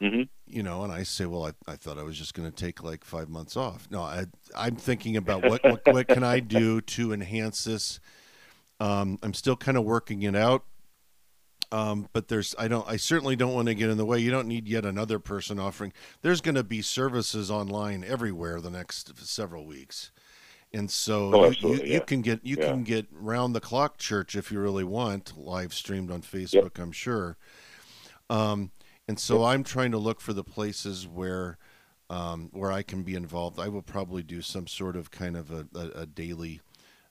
hmm 0.00 0.28
you 0.48 0.62
know, 0.62 0.84
and 0.84 0.92
I 0.92 1.02
say, 1.02 1.26
well, 1.26 1.46
I, 1.46 1.72
I 1.72 1.74
thought 1.76 1.98
I 1.98 2.04
was 2.04 2.16
just 2.16 2.34
going 2.34 2.48
to 2.50 2.54
take 2.54 2.82
like 2.82 3.04
five 3.04 3.28
months 3.28 3.56
off. 3.56 3.88
No, 3.90 4.02
I, 4.02 4.26
I'm 4.56 4.76
thinking 4.76 5.16
about 5.16 5.42
what, 5.42 5.66
what, 5.66 5.80
what 5.88 6.08
can 6.08 6.22
I 6.22 6.38
do 6.38 6.80
to 6.82 7.12
enhance 7.12 7.64
this. 7.64 7.98
Um, 8.80 9.18
I'm 9.22 9.34
still 9.34 9.56
kind 9.56 9.78
of 9.78 9.84
working 9.84 10.22
it 10.22 10.36
out. 10.36 10.64
Um, 11.72 12.08
but 12.12 12.28
there's, 12.28 12.54
I 12.58 12.68
don't, 12.68 12.86
I 12.88 12.96
certainly 12.96 13.34
don't 13.36 13.52
want 13.54 13.66
to 13.68 13.74
get 13.74 13.90
in 13.90 13.96
the 13.96 14.04
way. 14.04 14.18
You 14.20 14.30
don't 14.30 14.46
need 14.46 14.68
yet 14.68 14.84
another 14.84 15.18
person 15.18 15.58
offering. 15.58 15.92
There's 16.22 16.40
going 16.40 16.54
to 16.54 16.62
be 16.64 16.80
services 16.80 17.50
online 17.50 18.04
everywhere 18.04 18.60
the 18.60 18.70
next 18.70 19.18
several 19.26 19.66
weeks. 19.66 20.12
And 20.72 20.90
so 20.90 21.34
Oh, 21.34 21.50
you, 21.50 21.74
you, 21.74 21.82
yeah. 21.84 21.98
can 22.00 22.22
get, 22.22 22.44
you 22.44 22.56
Yeah. 22.58 22.68
can 22.68 22.84
get 22.84 23.06
round 23.10 23.54
the 23.54 23.60
clock 23.60 23.98
church 23.98 24.36
if 24.36 24.52
you 24.52 24.60
really 24.60 24.84
want 24.84 25.36
live 25.36 25.74
streamed 25.74 26.10
on 26.10 26.22
Facebook, 26.22 26.78
I'm 26.78 26.92
sure. 26.92 27.36
Um, 28.30 28.70
and 29.08 29.18
so 29.18 29.44
I'm 29.44 29.62
trying 29.64 29.92
to 29.92 29.98
look 29.98 30.20
for 30.20 30.32
the 30.32 30.44
places 30.44 31.06
where 31.06 31.58
um, 32.08 32.50
where 32.52 32.70
I 32.70 32.82
can 32.82 33.02
be 33.02 33.16
involved. 33.16 33.58
I 33.58 33.66
will 33.66 33.82
probably 33.82 34.22
do 34.22 34.40
some 34.40 34.68
sort 34.68 34.94
of 34.94 35.10
kind 35.10 35.36
of 35.36 35.50
a, 35.50 35.66
a, 35.74 36.02
a 36.02 36.06
daily 36.06 36.60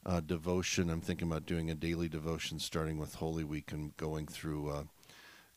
uh, 0.06 0.20
devotion. 0.20 0.90
I'm 0.90 1.02
thinking 1.02 1.28
about 1.28 1.46
doing 1.46 1.70
a 1.70 1.76
daily 1.76 2.08
devotion 2.08 2.60
starting 2.60 2.98
with 2.98 3.16
Holy 3.16 3.44
Week 3.44 3.72
and 3.72 3.96
going 3.98 4.28
through 4.28 4.70
uh, 4.70 4.84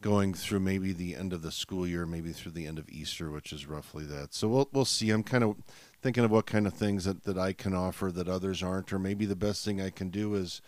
going 0.01 0.33
through 0.33 0.61
maybe 0.61 0.93
the 0.93 1.17
end 1.17 1.33
of 1.33 1.43
the 1.43 1.51
school 1.51 1.87
year, 1.87 2.07
maybe 2.07 2.33
through 2.33 2.53
the 2.53 2.67
end 2.67 2.79
of 2.79 2.89
Easter, 2.89 3.31
which 3.31 3.53
is 3.53 3.67
roughly 3.67 4.05
that. 4.05 4.33
So 4.35 4.49
we'll 4.49 4.69
we'll 4.73 4.85
see. 4.85 5.11
I'm 5.11 5.23
kind 5.23 5.45
of 5.45 5.57
thinking 6.01 6.25
of 6.25 6.31
what 6.31 6.47
kind 6.47 6.67
of 6.67 6.75
things 6.75 7.05
that, 7.05 7.25
that 7.25 7.39
I 7.39 7.53
can 7.53 7.75
offer 7.75 8.11
that 8.13 8.29
others 8.29 8.63
aren't, 8.63 8.93
or 8.93 8.99
maybe 8.99 9.27
the 9.27 9.37
best 9.37 9.65
thing 9.65 9.81
I 9.81 9.91
can 9.91 10.11
do 10.11 10.35
is 10.35 10.63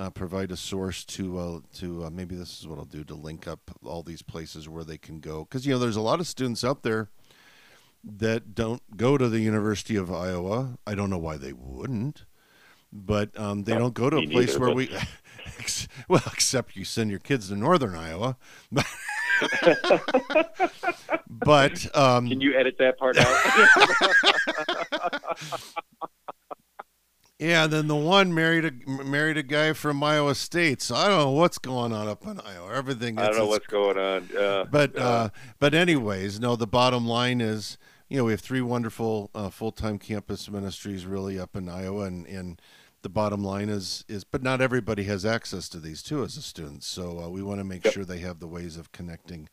uh, 0.00 0.10
provide 0.10 0.52
a 0.52 0.56
source 0.56 1.04
to 1.04 1.38
uh, 1.38 1.60
to 1.74 2.04
uh, 2.04 2.10
maybe 2.10 2.36
this 2.36 2.60
is 2.60 2.68
what 2.68 2.78
I'll 2.78 2.84
do 2.84 3.04
to 3.04 3.14
link 3.14 3.48
up 3.48 3.70
all 3.84 4.02
these 4.02 4.22
places 4.22 4.68
where 4.68 4.84
they 4.84 4.98
can 4.98 5.20
go 5.20 5.44
because 5.44 5.66
you 5.66 5.72
know 5.72 5.78
there's 5.78 5.96
a 5.96 6.00
lot 6.00 6.20
of 6.20 6.26
students 6.26 6.62
out 6.62 6.82
there 6.82 7.08
that 8.04 8.54
don't 8.54 8.96
go 8.96 9.18
to 9.18 9.28
the 9.28 9.40
University 9.40 9.96
of 9.96 10.12
Iowa. 10.12 10.78
I 10.86 10.94
don't 10.94 11.10
know 11.10 11.18
why 11.18 11.36
they 11.36 11.52
wouldn't, 11.52 12.24
but 12.92 13.38
um, 13.38 13.64
they 13.64 13.72
No, 13.72 13.78
don't 13.80 13.94
go 13.94 14.10
to 14.10 14.16
a 14.18 14.26
place 14.26 14.48
neither, 14.48 14.60
where 14.60 14.68
but- 14.70 14.76
we. 14.76 14.90
well, 16.08 16.22
except 16.26 16.76
you 16.76 16.84
send 16.84 17.10
your 17.10 17.18
kids 17.18 17.48
to 17.48 17.56
Northern 17.56 17.94
Iowa, 17.94 18.36
but 21.28 21.96
um, 21.96 22.28
Can 22.28 22.40
you 22.40 22.54
edit 22.56 22.76
that 22.78 22.98
part 22.98 23.16
out? 23.18 23.26
Yeah, 27.38 27.64
and 27.64 27.72
then 27.72 27.86
the 27.86 27.94
one 27.94 28.34
married 28.34 28.64
a 28.64 28.72
married 29.04 29.36
a 29.36 29.44
guy 29.44 29.72
from 29.72 30.02
Iowa 30.02 30.34
State. 30.34 30.82
So 30.82 30.96
I 30.96 31.06
don't 31.06 31.18
know 31.18 31.30
what's 31.30 31.58
going 31.58 31.92
on 31.92 32.08
up 32.08 32.26
in 32.26 32.40
Iowa. 32.40 32.74
Everything. 32.74 33.16
I 33.16 33.26
don't 33.28 33.36
know 33.38 33.46
what's 33.46 33.68
going 33.68 33.96
on. 33.96 34.28
Uh, 34.36 34.64
But 34.64 34.96
uh, 34.96 35.00
uh, 35.00 35.28
but 35.60 35.72
anyways, 35.72 36.40
no. 36.40 36.56
The 36.56 36.66
bottom 36.66 37.06
line 37.06 37.40
is, 37.40 37.78
you 38.08 38.16
know, 38.16 38.24
we 38.24 38.32
have 38.32 38.40
three 38.40 38.60
wonderful 38.62 39.30
uh, 39.34 39.50
full 39.50 39.72
time 39.72 39.98
campus 39.98 40.50
ministries 40.50 41.06
really 41.06 41.38
up 41.38 41.54
in 41.56 41.68
Iowa, 41.68 42.04
and 42.04 42.26
and 42.26 42.60
the 43.02 43.08
bottom 43.08 43.44
line 43.44 43.68
is 43.68 44.04
is, 44.08 44.24
but 44.24 44.42
not 44.42 44.60
everybody 44.60 45.04
has 45.04 45.24
access 45.24 45.68
to 45.70 45.78
these 45.78 46.02
too 46.02 46.22
as 46.24 46.36
a 46.36 46.42
student. 46.42 46.82
So 46.84 47.20
uh, 47.20 47.28
we 47.28 47.42
want 47.42 47.60
to 47.60 47.64
make 47.64 47.84
Yep. 47.84 47.92
sure 47.92 48.04
they 48.04 48.18
have 48.18 48.40
the 48.40 48.48
ways 48.48 48.76
of 48.76 48.92
connecting. 48.92 49.48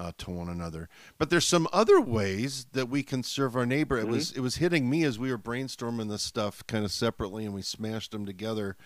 Uh, 0.00 0.12
to 0.16 0.30
one 0.30 0.48
another, 0.48 0.88
but 1.18 1.28
there's 1.28 1.44
some 1.44 1.66
other 1.72 2.00
ways 2.00 2.66
that 2.70 2.88
we 2.88 3.02
can 3.02 3.24
serve 3.24 3.56
our 3.56 3.66
neighbor. 3.66 3.98
It 3.98 4.06
Mhm. 4.06 4.10
was 4.10 4.30
it 4.30 4.38
was 4.38 4.58
hitting 4.58 4.88
me 4.88 5.02
as 5.02 5.18
we 5.18 5.28
were 5.32 5.38
brainstorming 5.38 6.08
this 6.08 6.22
stuff 6.22 6.64
kind 6.68 6.84
of 6.84 6.92
separately, 6.92 7.44
and 7.44 7.52
we 7.52 7.62
smashed 7.62 8.12
them 8.12 8.24
together 8.24 8.76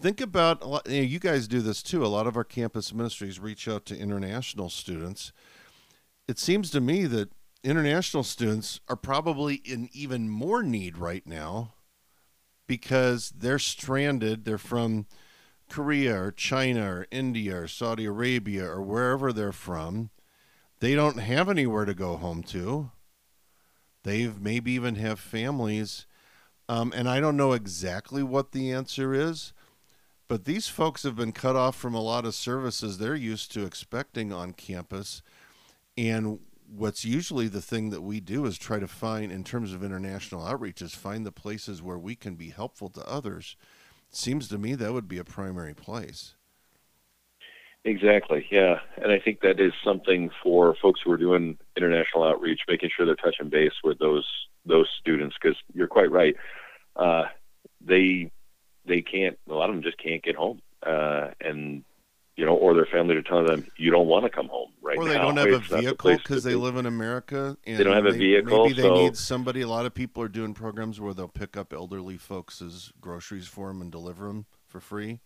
think 0.00 0.20
about 0.20 0.62
a 0.64 0.66
lot, 0.66 0.88
you, 0.90 0.96
know, 0.96 1.06
you 1.06 1.20
guys 1.20 1.46
do 1.46 1.60
this 1.60 1.80
too 1.82 2.04
a 2.04 2.08
lot 2.08 2.26
of 2.26 2.36
our 2.36 2.42
campus 2.44 2.92
ministries 2.92 3.38
reach 3.38 3.68
out 3.68 3.86
to 3.86 3.96
international 3.96 4.68
students 4.68 5.32
it 6.28 6.38
seems 6.40 6.70
to 6.70 6.80
me 6.80 7.06
that 7.06 7.30
international 7.66 8.22
students 8.22 8.80
are 8.88 8.96
probably 8.96 9.56
in 9.56 9.88
even 9.92 10.28
more 10.28 10.62
need 10.62 10.96
right 10.96 11.26
now 11.26 11.74
because 12.66 13.30
they're 13.30 13.58
stranded 13.58 14.44
they're 14.44 14.56
from 14.56 15.06
korea 15.68 16.22
or 16.22 16.30
china 16.30 16.88
or 16.88 17.06
india 17.10 17.62
or 17.62 17.68
saudi 17.68 18.04
arabia 18.04 18.64
or 18.64 18.82
wherever 18.82 19.32
they're 19.32 19.52
from. 19.52 20.10
They 20.78 20.94
don't 20.94 21.18
have 21.18 21.48
anywhere 21.48 21.86
to 21.86 21.94
go 21.94 22.18
home 22.18 22.42
to. 22.44 22.90
They've 24.02 24.38
maybe 24.38 24.72
even 24.72 24.96
have 24.96 25.18
families. 25.18 26.06
Um, 26.68 26.92
and 26.94 27.08
i 27.08 27.20
don't 27.20 27.36
know 27.36 27.52
exactly 27.52 28.22
what 28.22 28.52
the 28.52 28.72
answer 28.72 29.14
is 29.14 29.52
but 30.28 30.44
these 30.44 30.68
folks 30.68 31.04
have 31.04 31.16
been 31.16 31.32
cut 31.32 31.56
off 31.56 31.76
from 31.76 31.94
a 31.94 32.02
lot 32.02 32.24
of 32.24 32.34
services 32.34 32.98
they're 32.98 33.14
used 33.14 33.52
to 33.52 33.64
expecting 33.64 34.32
on 34.32 34.52
campus. 34.52 35.22
And 35.96 36.40
what's 36.68 37.04
usually 37.04 37.48
the 37.48 37.60
thing 37.60 37.90
that 37.90 38.02
we 38.02 38.20
do 38.20 38.44
is 38.46 38.58
try 38.58 38.78
to 38.78 38.88
find, 38.88 39.32
in 39.32 39.44
terms 39.44 39.72
of 39.72 39.82
international 39.84 40.44
outreach, 40.44 40.82
is 40.82 40.94
find 40.94 41.24
the 41.24 41.32
places 41.32 41.82
where 41.82 41.98
we 41.98 42.14
can 42.14 42.34
be 42.34 42.50
helpful 42.50 42.88
to 42.90 43.08
others. 43.08 43.56
Seems 44.10 44.48
to 44.48 44.58
me 44.58 44.74
that 44.74 44.92
would 44.92 45.08
be 45.08 45.18
a 45.18 45.24
primary 45.24 45.74
place. 45.74 46.34
Exactly, 47.84 48.46
yeah. 48.50 48.80
And 48.96 49.12
I 49.12 49.20
think 49.20 49.40
that 49.40 49.60
is 49.60 49.72
something 49.84 50.30
for 50.42 50.74
folks 50.82 51.00
who 51.04 51.12
are 51.12 51.16
doing 51.16 51.56
international 51.76 52.24
outreach, 52.24 52.60
making 52.66 52.90
sure 52.94 53.06
they're 53.06 53.14
touching 53.14 53.48
base 53.48 53.74
with 53.84 53.98
those 53.98 54.26
those 54.64 54.88
students 55.00 55.36
because 55.40 55.56
you're 55.72 55.86
quite 55.86 56.10
right. 56.10 56.34
Uh, 56.96 57.26
they 57.80 58.32
they 58.86 59.02
can't. 59.02 59.38
A 59.48 59.54
lot 59.54 59.70
of 59.70 59.76
them 59.76 59.84
just 59.84 59.98
can't 59.98 60.22
get 60.22 60.34
home, 60.34 60.60
uh, 60.84 61.28
and 61.40 61.84
you 62.36 62.44
know, 62.44 62.54
or 62.54 62.74
their 62.74 62.86
family 62.86 63.14
to 63.14 63.22
tell 63.22 63.44
them 63.44 63.66
you 63.76 63.90
don't 63.90 64.06
want 64.06 64.24
to 64.24 64.30
come 64.30 64.48
home 64.48 64.70
right 64.82 64.96
now. 64.98 65.02
or 65.02 65.06
now. 65.06 65.12
they 65.12 65.18
don't 65.18 65.36
have 65.38 65.46
a 65.46 65.56
It's 65.56 65.68
the 65.68 65.78
vehicle 65.78 66.16
because 66.16 66.44
they 66.44 66.50
be. 66.50 66.56
live 66.56 66.76
in 66.76 66.84
America. 66.86 67.56
And 67.66 67.78
They 67.78 67.84
don't 67.84 67.94
have 67.94 68.06
a 68.06 68.12
vehicle, 68.12 68.64
Maybe 68.64 68.74
they 68.74 68.82
so- 68.82 68.94
need 68.94 69.16
somebody. 69.16 69.62
A 69.62 69.68
lot 69.68 69.86
of 69.86 69.94
people 69.94 70.22
are 70.22 70.28
doing 70.28 70.52
programs 70.54 71.00
where 71.00 71.14
they'll 71.14 71.28
pick 71.28 71.56
up 71.56 71.72
elderly 71.72 72.18
folks' 72.18 72.92
groceries 73.00 73.46
for 73.48 73.68
them 73.68 73.80
and 73.80 73.90
deliver 73.90 74.26
them 74.28 74.46
for 74.68 74.80
free. 74.80 75.20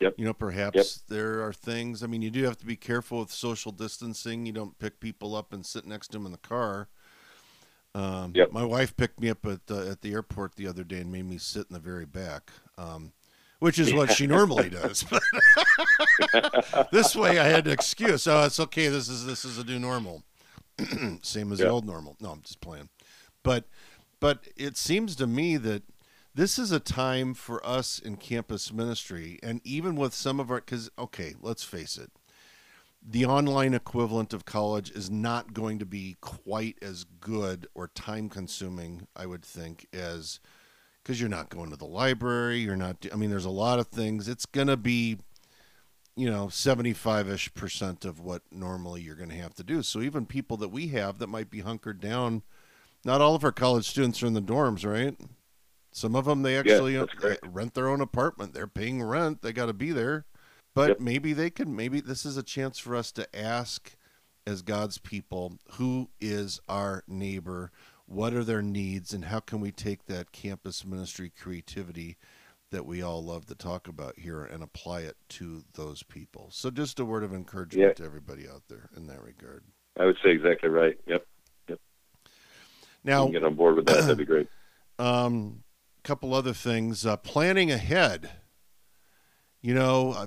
Yep. 0.00 0.14
You 0.16 0.24
know, 0.26 0.34
perhaps 0.34 1.02
there 1.08 1.44
are 1.44 1.52
things. 1.52 2.02
I 2.04 2.06
mean, 2.06 2.22
you 2.22 2.30
do 2.30 2.44
have 2.44 2.56
to 2.58 2.66
be 2.66 2.76
careful 2.76 3.18
with 3.20 3.32
social 3.32 3.72
distancing. 3.72 4.46
You 4.46 4.52
don't 4.52 4.78
pick 4.78 5.00
people 5.00 5.34
up 5.34 5.52
and 5.52 5.66
sit 5.66 5.86
next 5.86 6.08
to 6.08 6.12
them 6.18 6.26
in 6.26 6.32
the 6.32 6.38
car. 6.38 6.88
Um, 7.94 8.32
Yep. 8.34 8.52
My 8.52 8.64
wife 8.64 8.96
picked 8.96 9.20
me 9.20 9.28
up 9.28 9.44
at 9.46 9.66
the, 9.66 9.88
at 9.90 10.02
the 10.02 10.12
airport 10.12 10.54
the 10.56 10.68
other 10.68 10.84
day 10.84 10.98
and 11.00 11.10
made 11.10 11.24
me 11.24 11.38
sit 11.38 11.66
in 11.68 11.74
the 11.74 11.80
very 11.80 12.04
back, 12.06 12.50
um, 12.76 13.12
which 13.58 13.78
is 13.78 13.92
what 13.92 14.12
she 14.12 14.26
normally 14.26 14.70
does. 14.70 15.04
this 16.92 17.16
way, 17.16 17.38
I 17.38 17.44
had 17.44 17.66
an 17.66 17.72
excuse. 17.72 18.26
Oh, 18.26 18.44
it's 18.44 18.60
okay. 18.60 18.88
This 18.88 19.08
is 19.08 19.26
this 19.26 19.44
is 19.44 19.58
a 19.58 19.64
new 19.64 19.78
normal, 19.78 20.22
same 21.22 21.52
as 21.52 21.58
the 21.58 21.68
old 21.68 21.84
normal. 21.84 22.16
No, 22.20 22.30
I'm 22.30 22.42
just 22.42 22.60
playing. 22.60 22.88
But 23.42 23.64
but 24.20 24.48
it 24.56 24.76
seems 24.76 25.16
to 25.16 25.26
me 25.26 25.56
that 25.56 25.82
this 26.34 26.58
is 26.58 26.70
a 26.70 26.80
time 26.80 27.34
for 27.34 27.64
us 27.66 27.98
in 27.98 28.16
campus 28.16 28.72
ministry, 28.72 29.38
and 29.42 29.60
even 29.64 29.96
with 29.96 30.14
some 30.14 30.38
of 30.38 30.50
our 30.50 30.60
because 30.60 30.90
okay, 30.98 31.34
let's 31.40 31.64
face 31.64 31.96
it, 31.96 32.12
the 33.02 33.24
online 33.24 33.74
equivalent 33.74 34.32
of 34.32 34.44
college 34.44 34.90
is 34.90 35.10
not 35.10 35.52
going 35.52 35.78
to 35.78 35.86
be 35.86 36.16
quite 36.20 36.76
as 36.82 37.04
good 37.04 37.66
or 37.74 37.88
time 37.88 38.28
consuming, 38.28 39.06
I 39.16 39.26
would 39.26 39.44
think, 39.44 39.86
as 39.92 40.40
because 41.02 41.20
you're 41.20 41.28
not 41.28 41.48
going 41.50 41.70
to 41.70 41.76
the 41.76 41.84
library, 41.86 42.58
you're 42.58 42.76
not. 42.76 43.06
I 43.12 43.16
mean, 43.16 43.30
there's 43.30 43.44
a 43.44 43.50
lot 43.50 43.78
of 43.78 43.88
things. 43.88 44.28
It's 44.28 44.46
gonna 44.46 44.76
be 44.76 45.18
you 46.16 46.28
know 46.28 46.46
75ish 46.46 47.54
percent 47.54 48.04
of 48.04 48.18
what 48.20 48.42
normally 48.50 49.00
you're 49.02 49.14
going 49.14 49.28
to 49.30 49.36
have 49.36 49.54
to 49.54 49.62
do. 49.62 49.82
So 49.82 50.00
even 50.00 50.26
people 50.26 50.56
that 50.58 50.70
we 50.70 50.88
have 50.88 51.18
that 51.18 51.28
might 51.28 51.48
be 51.48 51.60
hunkered 51.60 52.00
down, 52.00 52.42
not 53.04 53.20
all 53.20 53.36
of 53.36 53.44
our 53.44 53.52
college 53.52 53.88
students 53.88 54.20
are 54.22 54.26
in 54.26 54.34
the 54.34 54.42
dorms, 54.42 54.84
right? 54.84 55.16
Some 55.92 56.16
of 56.16 56.24
them 56.26 56.42
they 56.42 56.56
actually 56.56 56.96
uh, 56.98 57.06
rent 57.46 57.74
their 57.74 57.88
own 57.88 58.00
apartment. 58.00 58.52
They're 58.52 58.66
paying 58.66 59.02
rent. 59.02 59.42
They 59.42 59.52
got 59.52 59.66
to 59.66 59.72
be 59.72 59.92
there. 59.92 60.26
But 60.74 60.88
Yep. 60.88 61.00
maybe 61.00 61.32
they 61.32 61.50
can. 61.50 61.74
Maybe 61.74 62.00
this 62.00 62.26
is 62.26 62.36
a 62.36 62.42
chance 62.42 62.78
for 62.78 62.94
us 62.94 63.10
to 63.12 63.36
ask, 63.36 63.96
as 64.46 64.62
God's 64.62 64.98
people, 64.98 65.58
who 65.72 66.10
is 66.20 66.60
our 66.68 67.04
neighbor? 67.08 67.70
What 68.08 68.32
are 68.32 68.42
their 68.42 68.62
needs, 68.62 69.12
and 69.12 69.26
how 69.26 69.40
can 69.40 69.60
we 69.60 69.70
take 69.70 70.06
that 70.06 70.32
campus 70.32 70.82
ministry 70.82 71.30
creativity 71.30 72.16
that 72.70 72.86
we 72.86 73.02
all 73.02 73.22
love 73.22 73.44
to 73.46 73.54
talk 73.54 73.86
about 73.86 74.18
here 74.18 74.42
and 74.42 74.62
apply 74.62 75.00
it 75.02 75.16
to 75.30 75.62
those 75.74 76.02
people? 76.02 76.48
So, 76.50 76.70
just 76.70 76.98
a 76.98 77.04
word 77.04 77.22
of 77.22 77.34
encouragement 77.34 77.88
Yeah. 77.88 77.92
to 77.92 78.04
everybody 78.04 78.48
out 78.48 78.62
there 78.68 78.88
in 78.96 79.08
that 79.08 79.22
regard. 79.22 79.64
I 80.00 80.06
would 80.06 80.16
say 80.24 80.30
exactly 80.30 80.70
right. 80.70 80.98
Yep. 81.06 81.26
Yep. 81.68 81.80
Now, 83.04 83.28
get 83.28 83.44
on 83.44 83.54
board 83.56 83.76
with 83.76 83.86
that. 83.86 84.00
That'd 84.02 84.16
be 84.18 84.24
great. 84.24 84.48
Um, 85.00 85.62
couple 86.02 86.34
other 86.34 86.52
things. 86.52 87.06
Uh, 87.06 87.16
planning 87.16 87.70
ahead. 87.70 88.30
You 89.60 89.72
know, 89.74 90.10
uh, 90.12 90.26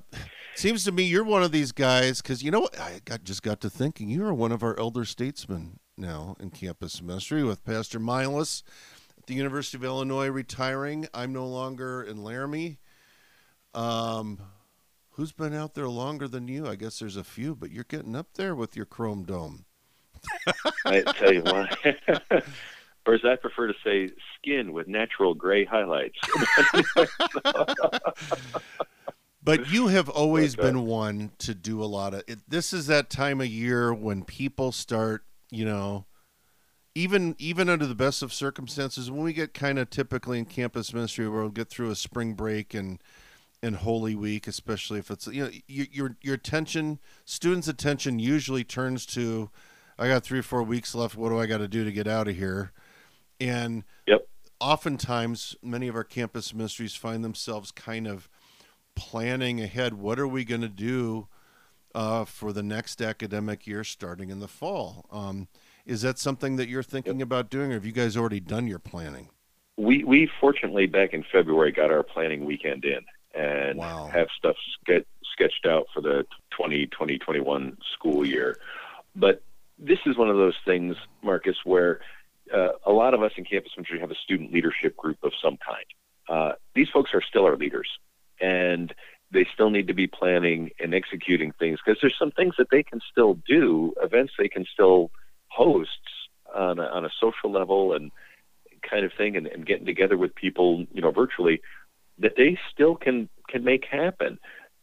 seems 0.55 0.85
to 0.85 0.93
me 0.93 1.03
you're 1.03 1.25
one 1.25 1.43
of 1.43 1.51
these 1.51 1.73
guys 1.73 2.21
because 2.21 2.41
you 2.41 2.51
know 2.51 2.61
what? 2.61 2.79
I 2.79 3.01
got 3.03 3.25
just 3.25 3.43
got 3.43 3.59
to 3.61 3.69
thinking 3.69 4.07
you 4.09 4.23
are 4.25 4.33
one 4.33 4.53
of 4.53 4.63
our 4.63 4.79
elder 4.79 5.03
statesmen 5.03 5.79
now 6.01 6.35
in 6.39 6.49
campus 6.49 7.01
ministry 7.01 7.43
with 7.43 7.63
Pastor 7.63 7.99
Milas 7.99 8.63
at 9.17 9.27
the 9.27 9.35
University 9.35 9.77
of 9.77 9.83
Illinois 9.85 10.27
retiring. 10.27 11.07
I'm 11.13 11.31
no 11.31 11.47
longer 11.47 12.03
in 12.03 12.23
Laramie. 12.23 12.79
Um, 13.73 14.39
who's 15.11 15.31
been 15.31 15.53
out 15.53 15.75
there 15.75 15.87
longer 15.87 16.27
than 16.27 16.47
you? 16.49 16.67
I 16.67 16.75
guess 16.75 16.99
there's 16.99 17.15
a 17.15 17.23
few, 17.23 17.55
but 17.55 17.71
you're 17.71 17.85
getting 17.85 18.15
up 18.15 18.33
there 18.33 18.55
with 18.55 18.75
your 18.75 18.85
chrome 18.85 19.23
dome. 19.23 19.65
I 20.85 21.01
tell 21.01 21.33
you 21.33 21.41
what. 21.43 21.77
or 23.05 23.13
as 23.13 23.21
I 23.23 23.35
prefer 23.35 23.67
to 23.67 23.73
say, 23.83 24.09
skin 24.37 24.73
with 24.73 24.87
natural 24.87 25.33
gray 25.35 25.63
highlights. 25.63 26.17
But 29.43 29.71
you 29.71 29.87
have 29.87 30.07
always 30.07 30.53
Okay. 30.53 30.67
been 30.67 30.85
one 30.85 31.31
to 31.39 31.55
do 31.55 31.83
a 31.83 31.85
lot 31.85 32.13
of 32.13 32.21
it. 32.27 32.41
This 32.47 32.73
is 32.73 32.85
that 32.87 33.09
time 33.09 33.41
of 33.41 33.47
year 33.47 33.91
when 33.91 34.23
people 34.23 34.71
start, 34.71 35.23
you 35.51 35.65
know, 35.65 36.05
even 36.95 37.35
even 37.37 37.69
under 37.69 37.85
the 37.85 37.95
best 37.95 38.23
of 38.23 38.33
circumstances, 38.33 39.11
when 39.11 39.21
we 39.23 39.33
get 39.33 39.53
kind 39.53 39.77
of 39.77 39.89
typically 39.89 40.39
in 40.39 40.45
campus 40.45 40.93
ministry, 40.93 41.27
where 41.27 41.41
we'll 41.41 41.49
get 41.49 41.69
through 41.69 41.91
a 41.91 41.95
spring 41.95 42.33
break 42.33 42.73
and 42.73 43.01
and 43.63 43.77
Holy 43.77 44.15
Week, 44.15 44.47
especially 44.47 44.99
if 44.99 45.11
it's 45.11 45.27
you 45.27 45.45
know 45.45 45.51
your 45.67 45.87
your, 45.91 46.17
your 46.21 46.35
attention, 46.35 46.99
students' 47.25 47.67
attention 47.67 48.19
usually 48.19 48.63
turns 48.63 49.05
to, 49.07 49.49
I 49.99 50.07
got 50.07 50.23
three 50.23 50.39
or 50.39 50.43
four 50.43 50.63
weeks 50.63 50.95
left. 50.95 51.15
What 51.15 51.29
do 51.29 51.39
I 51.39 51.45
got 51.45 51.59
to 51.59 51.67
do 51.67 51.83
to 51.83 51.91
get 51.91 52.07
out 52.07 52.27
of 52.27 52.35
here? 52.35 52.71
And 53.39 53.83
Yep. 54.07 54.27
oftentimes, 54.59 55.55
many 55.61 55.87
of 55.87 55.95
our 55.95 56.03
campus 56.03 56.53
ministries 56.53 56.95
find 56.95 57.23
themselves 57.23 57.71
kind 57.71 58.07
of 58.07 58.27
planning 58.95 59.61
ahead. 59.61 59.93
What 59.93 60.19
are 60.19 60.27
we 60.27 60.43
going 60.43 60.61
to 60.61 60.69
do 60.69 61.27
uh, 61.95 62.25
for 62.25 62.53
the 62.53 62.63
next 62.63 63.01
academic 63.01 63.67
year 63.67 63.83
starting 63.83 64.29
in 64.29 64.39
the 64.39 64.47
fall? 64.47 65.05
Um, 65.11 65.47
is 65.85 66.01
that 66.03 66.19
something 66.19 66.55
that 66.57 66.67
you're 66.69 66.83
thinking 66.83 67.21
about 67.21 67.49
doing, 67.49 67.71
or 67.71 67.75
have 67.75 67.85
you 67.85 67.91
guys 67.91 68.15
already 68.15 68.39
done 68.39 68.67
your 68.67 68.79
planning? 68.79 69.29
we 69.77 70.03
we 70.03 70.29
fortunately 70.39 70.85
back 70.85 71.13
in 71.13 71.23
February 71.31 71.71
got 71.71 71.89
our 71.89 72.03
planning 72.03 72.45
weekend 72.45 72.83
in 72.85 72.99
and 73.33 73.79
Wow. 73.79 74.09
have 74.13 74.27
stuff 74.37 74.55
ske- 74.81 75.05
sketched 75.31 75.65
out 75.65 75.87
for 75.93 76.01
the 76.01 76.23
2020 76.51 77.17
21 77.17 77.77
school 77.93 78.25
year. 78.25 78.57
But 79.15 79.41
this 79.79 79.97
is 80.05 80.17
one 80.17 80.29
of 80.29 80.35
those 80.35 80.57
things, 80.65 80.97
Marcus, 81.23 81.55
where 81.63 82.01
uh, 82.53 82.73
a 82.85 82.91
lot 82.91 83.13
of 83.13 83.23
us 83.23 83.31
in 83.37 83.45
campus 83.45 83.71
ministry 83.75 83.99
have 84.01 84.11
a 84.11 84.15
student 84.15 84.51
leadership 84.53 84.95
group 84.97 85.17
of 85.23 85.31
some 85.41 85.57
kind. 85.57 85.85
Uh, 86.29 86.51
these 86.75 86.89
folks 86.93 87.11
are 87.13 87.21
still 87.21 87.45
our 87.45 87.55
leaders, 87.55 87.87
and 88.39 88.93
they 89.31 89.47
still 89.53 89.69
need 89.69 89.87
to 89.87 89.93
be 89.93 90.07
planning 90.07 90.71
and 90.79 90.93
executing 90.93 91.51
things 91.53 91.79
because 91.83 91.99
there's 92.01 92.17
some 92.17 92.31
things 92.31 92.55
that 92.57 92.69
they 92.69 92.83
can 92.83 92.99
still 93.11 93.35
do, 93.47 93.93
events 94.01 94.33
they 94.37 94.49
can 94.49 94.65
still 94.71 95.11
host 95.47 95.89
on 96.53 96.79
a, 96.79 96.83
on 96.83 97.05
a 97.05 97.09
social 97.19 97.51
level 97.51 97.93
and 97.93 98.11
kind 98.81 99.05
of 99.05 99.11
thing 99.17 99.37
and, 99.37 99.47
and 99.47 99.65
getting 99.65 99.85
together 99.85 100.17
with 100.17 100.35
people, 100.35 100.85
you 100.93 101.01
know, 101.01 101.11
virtually 101.11 101.61
that 102.19 102.35
they 102.35 102.57
still 102.71 102.95
can 102.95 103.29
can 103.49 103.63
make 103.63 103.85
happen. 103.85 104.39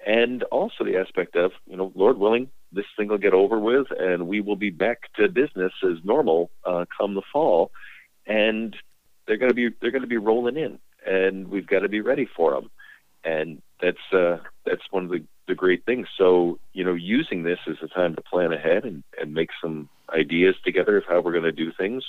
And 0.06 0.42
also 0.44 0.84
the 0.84 0.96
aspect 0.96 1.36
of, 1.36 1.52
you 1.66 1.76
know, 1.76 1.92
Lord 1.94 2.18
willing, 2.18 2.50
this 2.72 2.84
thing 2.96 3.08
will 3.08 3.18
get 3.18 3.34
over 3.34 3.58
with 3.58 3.88
and 3.90 4.28
we 4.28 4.40
will 4.40 4.56
be 4.56 4.70
back 4.70 5.12
to 5.16 5.28
business 5.28 5.72
as 5.82 5.98
normal 6.04 6.50
uh, 6.64 6.84
come 6.96 7.14
the 7.14 7.22
fall. 7.32 7.70
And 8.26 8.76
they're 9.26 9.36
going 9.36 9.50
to 9.50 9.54
be 9.54 9.70
they're 9.80 9.90
going 9.90 10.02
to 10.02 10.08
be 10.08 10.16
rolling 10.16 10.56
in 10.56 10.78
and 11.06 11.48
we've 11.48 11.66
got 11.66 11.80
to 11.80 11.88
be 11.88 12.00
ready 12.00 12.28
for 12.36 12.52
them. 12.52 12.70
And 13.24 13.62
that's 13.80 14.12
uh, 14.12 14.38
that's 14.64 14.82
one 14.90 15.04
of 15.04 15.10
the, 15.10 15.24
the 15.46 15.54
great 15.54 15.84
things. 15.84 16.08
So, 16.16 16.58
you 16.72 16.84
know, 16.84 16.94
using 16.94 17.42
this 17.42 17.58
as 17.68 17.76
a 17.82 17.88
time 17.88 18.14
to 18.16 18.22
plan 18.22 18.52
ahead 18.52 18.84
and, 18.84 19.02
and 19.20 19.34
make 19.34 19.50
some 19.60 19.88
ideas 20.10 20.54
together 20.64 20.96
of 20.96 21.04
how 21.08 21.20
we're 21.20 21.32
going 21.32 21.44
to 21.44 21.52
do 21.52 21.72
things 21.72 22.04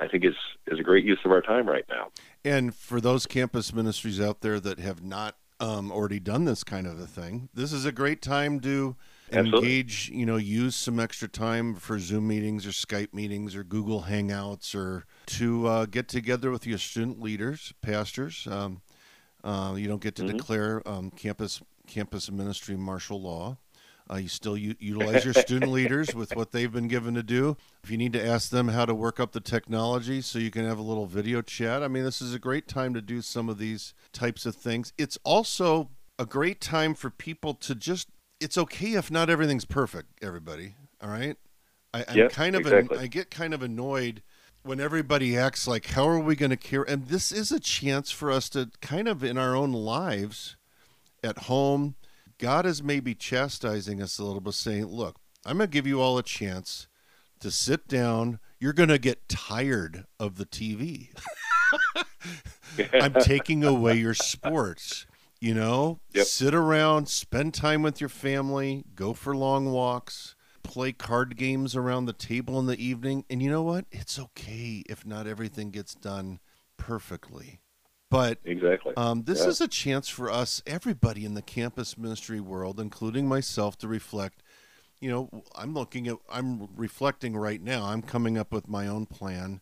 I 0.00 0.08
think 0.08 0.24
is 0.24 0.34
is 0.66 0.78
a 0.78 0.82
great 0.82 1.04
use 1.04 1.18
of 1.24 1.30
our 1.30 1.42
time 1.42 1.68
right 1.68 1.84
now. 1.88 2.08
And 2.44 2.74
for 2.74 3.00
those 3.00 3.26
campus 3.26 3.72
ministries 3.72 4.20
out 4.20 4.40
there 4.40 4.58
that 4.60 4.78
have 4.78 5.04
not 5.04 5.36
um, 5.60 5.92
already 5.92 6.18
done 6.18 6.46
this 6.46 6.64
kind 6.64 6.86
of 6.86 6.98
a 6.98 7.06
thing, 7.06 7.50
this 7.52 7.72
is 7.72 7.84
a 7.84 7.92
great 7.92 8.22
time 8.22 8.60
to 8.60 8.96
Absolutely. 9.30 9.58
engage. 9.58 10.10
You 10.12 10.26
know, 10.26 10.36
use 10.36 10.74
some 10.74 10.98
extra 10.98 11.28
time 11.28 11.74
for 11.74 11.98
Zoom 11.98 12.28
meetings 12.28 12.66
or 12.66 12.70
Skype 12.70 13.12
meetings 13.12 13.54
or 13.54 13.62
Google 13.62 14.04
Hangouts 14.08 14.74
or 14.74 15.04
to 15.26 15.66
uh, 15.66 15.86
get 15.86 16.08
together 16.08 16.50
with 16.50 16.66
your 16.66 16.78
student 16.78 17.20
leaders, 17.20 17.74
pastors. 17.82 18.48
Um, 18.50 18.80
uh, 19.44 19.74
you 19.76 19.88
don't 19.88 20.02
get 20.02 20.14
to 20.16 20.22
Mhm. 20.22 20.36
declare 20.36 20.86
um, 20.88 21.10
campus 21.10 21.62
campus 21.86 22.30
ministry 22.30 22.76
martial 22.76 23.20
law. 23.20 23.56
Uh, 24.10 24.16
you 24.16 24.28
still 24.28 24.56
u- 24.56 24.74
utilize 24.80 25.24
your 25.24 25.34
student 25.46 25.70
leaders 25.72 26.14
with 26.14 26.34
what 26.34 26.50
they've 26.52 26.72
been 26.72 26.88
given 26.88 27.14
to 27.14 27.22
do. 27.22 27.56
If 27.84 27.90
you 27.90 27.96
need 27.96 28.12
to 28.14 28.24
ask 28.24 28.50
them 28.50 28.68
how 28.68 28.84
to 28.84 28.94
work 28.94 29.20
up 29.20 29.32
the 29.32 29.40
technology 29.40 30.20
so 30.20 30.38
you 30.38 30.50
can 30.50 30.64
have 30.64 30.78
a 30.78 30.82
little 30.82 31.06
video 31.06 31.42
chat, 31.42 31.82
I 31.82 31.88
mean, 31.88 32.04
this 32.04 32.20
is 32.20 32.34
a 32.34 32.38
great 32.38 32.66
time 32.68 32.92
to 32.94 33.00
do 33.00 33.22
some 33.22 33.48
of 33.48 33.58
these 33.58 33.94
types 34.12 34.46
of 34.46 34.56
things. 34.56 34.92
It's 34.98 35.18
also 35.24 35.90
a 36.18 36.26
great 36.26 36.60
time 36.60 36.94
for 36.94 37.08
people 37.10 37.54
to 37.54 37.74
just, 37.74 38.08
it's 38.40 38.58
okay 38.58 38.94
if 38.94 39.10
not 39.10 39.30
everything's 39.30 39.64
perfect, 39.64 40.08
everybody. 40.22 40.74
All 41.00 41.08
right. 41.08 41.36
I, 41.94 42.04
I'm 42.08 42.16
Yep, 42.18 42.32
kind 42.32 42.56
of, 42.56 42.62
exactly. 42.62 42.98
an, 42.98 43.04
I 43.04 43.06
get 43.06 43.30
kind 43.30 43.54
of 43.54 43.62
annoyed 43.62 44.22
when 44.62 44.80
everybody 44.80 45.36
acts 45.36 45.66
like, 45.66 45.86
how 45.86 46.06
are 46.08 46.18
we 46.18 46.36
going 46.36 46.50
to 46.50 46.56
care? 46.56 46.82
And 46.82 47.06
this 47.08 47.32
is 47.32 47.50
a 47.50 47.60
chance 47.60 48.10
for 48.10 48.30
us 48.30 48.48
to 48.50 48.70
kind 48.80 49.08
of 49.08 49.24
in 49.24 49.38
our 49.38 49.54
own 49.54 49.72
lives 49.72 50.56
at 51.24 51.38
home, 51.38 51.94
God 52.38 52.66
is 52.66 52.82
maybe 52.82 53.14
chastising 53.14 54.00
us 54.02 54.18
a 54.18 54.24
little 54.24 54.40
bit, 54.40 54.54
saying, 54.54 54.86
Look, 54.86 55.16
I'm 55.44 55.58
going 55.58 55.68
to 55.68 55.72
give 55.72 55.86
you 55.86 56.00
all 56.00 56.18
a 56.18 56.22
chance 56.22 56.88
to 57.40 57.50
sit 57.50 57.88
down. 57.88 58.38
You're 58.58 58.72
going 58.72 58.88
to 58.90 58.98
get 58.98 59.28
tired 59.28 60.04
of 60.18 60.36
the 60.36 60.46
TV. 60.46 61.08
I'm 62.94 63.14
taking 63.14 63.64
away 63.64 63.94
your 63.96 64.14
sports. 64.14 65.06
You 65.40 65.54
know, 65.54 66.00
Yep. 66.12 66.26
sit 66.26 66.54
around, 66.54 67.08
spend 67.08 67.54
time 67.54 67.80
with 67.82 67.98
your 67.98 68.10
family, 68.10 68.84
go 68.94 69.14
for 69.14 69.34
long 69.34 69.72
walks, 69.72 70.34
play 70.62 70.92
card 70.92 71.36
games 71.36 71.74
around 71.76 72.06
the 72.06 72.12
table 72.12 72.58
in 72.58 72.66
the 72.66 72.82
evening. 72.82 73.24
And 73.30 73.42
you 73.42 73.50
know 73.50 73.62
what? 73.62 73.86
It's 73.90 74.18
okay 74.18 74.82
if 74.88 75.06
not 75.06 75.26
everything 75.26 75.70
gets 75.70 75.94
done 75.94 76.40
perfectly. 76.76 77.60
But 78.10 78.38
exactly. 78.44 78.92
um, 78.96 79.22
this 79.22 79.40
Yeah. 79.40 79.48
is 79.48 79.60
a 79.60 79.68
chance 79.68 80.08
for 80.08 80.30
us, 80.30 80.62
everybody 80.66 81.24
in 81.24 81.34
the 81.34 81.42
campus 81.42 81.96
ministry 81.96 82.40
world, 82.40 82.80
including 82.80 83.28
myself, 83.28 83.78
to 83.78 83.88
reflect. 83.88 84.42
You 85.00 85.10
know, 85.10 85.44
I'm 85.54 85.74
looking 85.74 86.08
at, 86.08 86.16
I'm 86.28 86.68
reflecting 86.76 87.36
right 87.36 87.62
now. 87.62 87.84
I'm 87.84 88.02
coming 88.02 88.36
up 88.36 88.52
with 88.52 88.68
my 88.68 88.86
own 88.88 89.06
plan. 89.06 89.60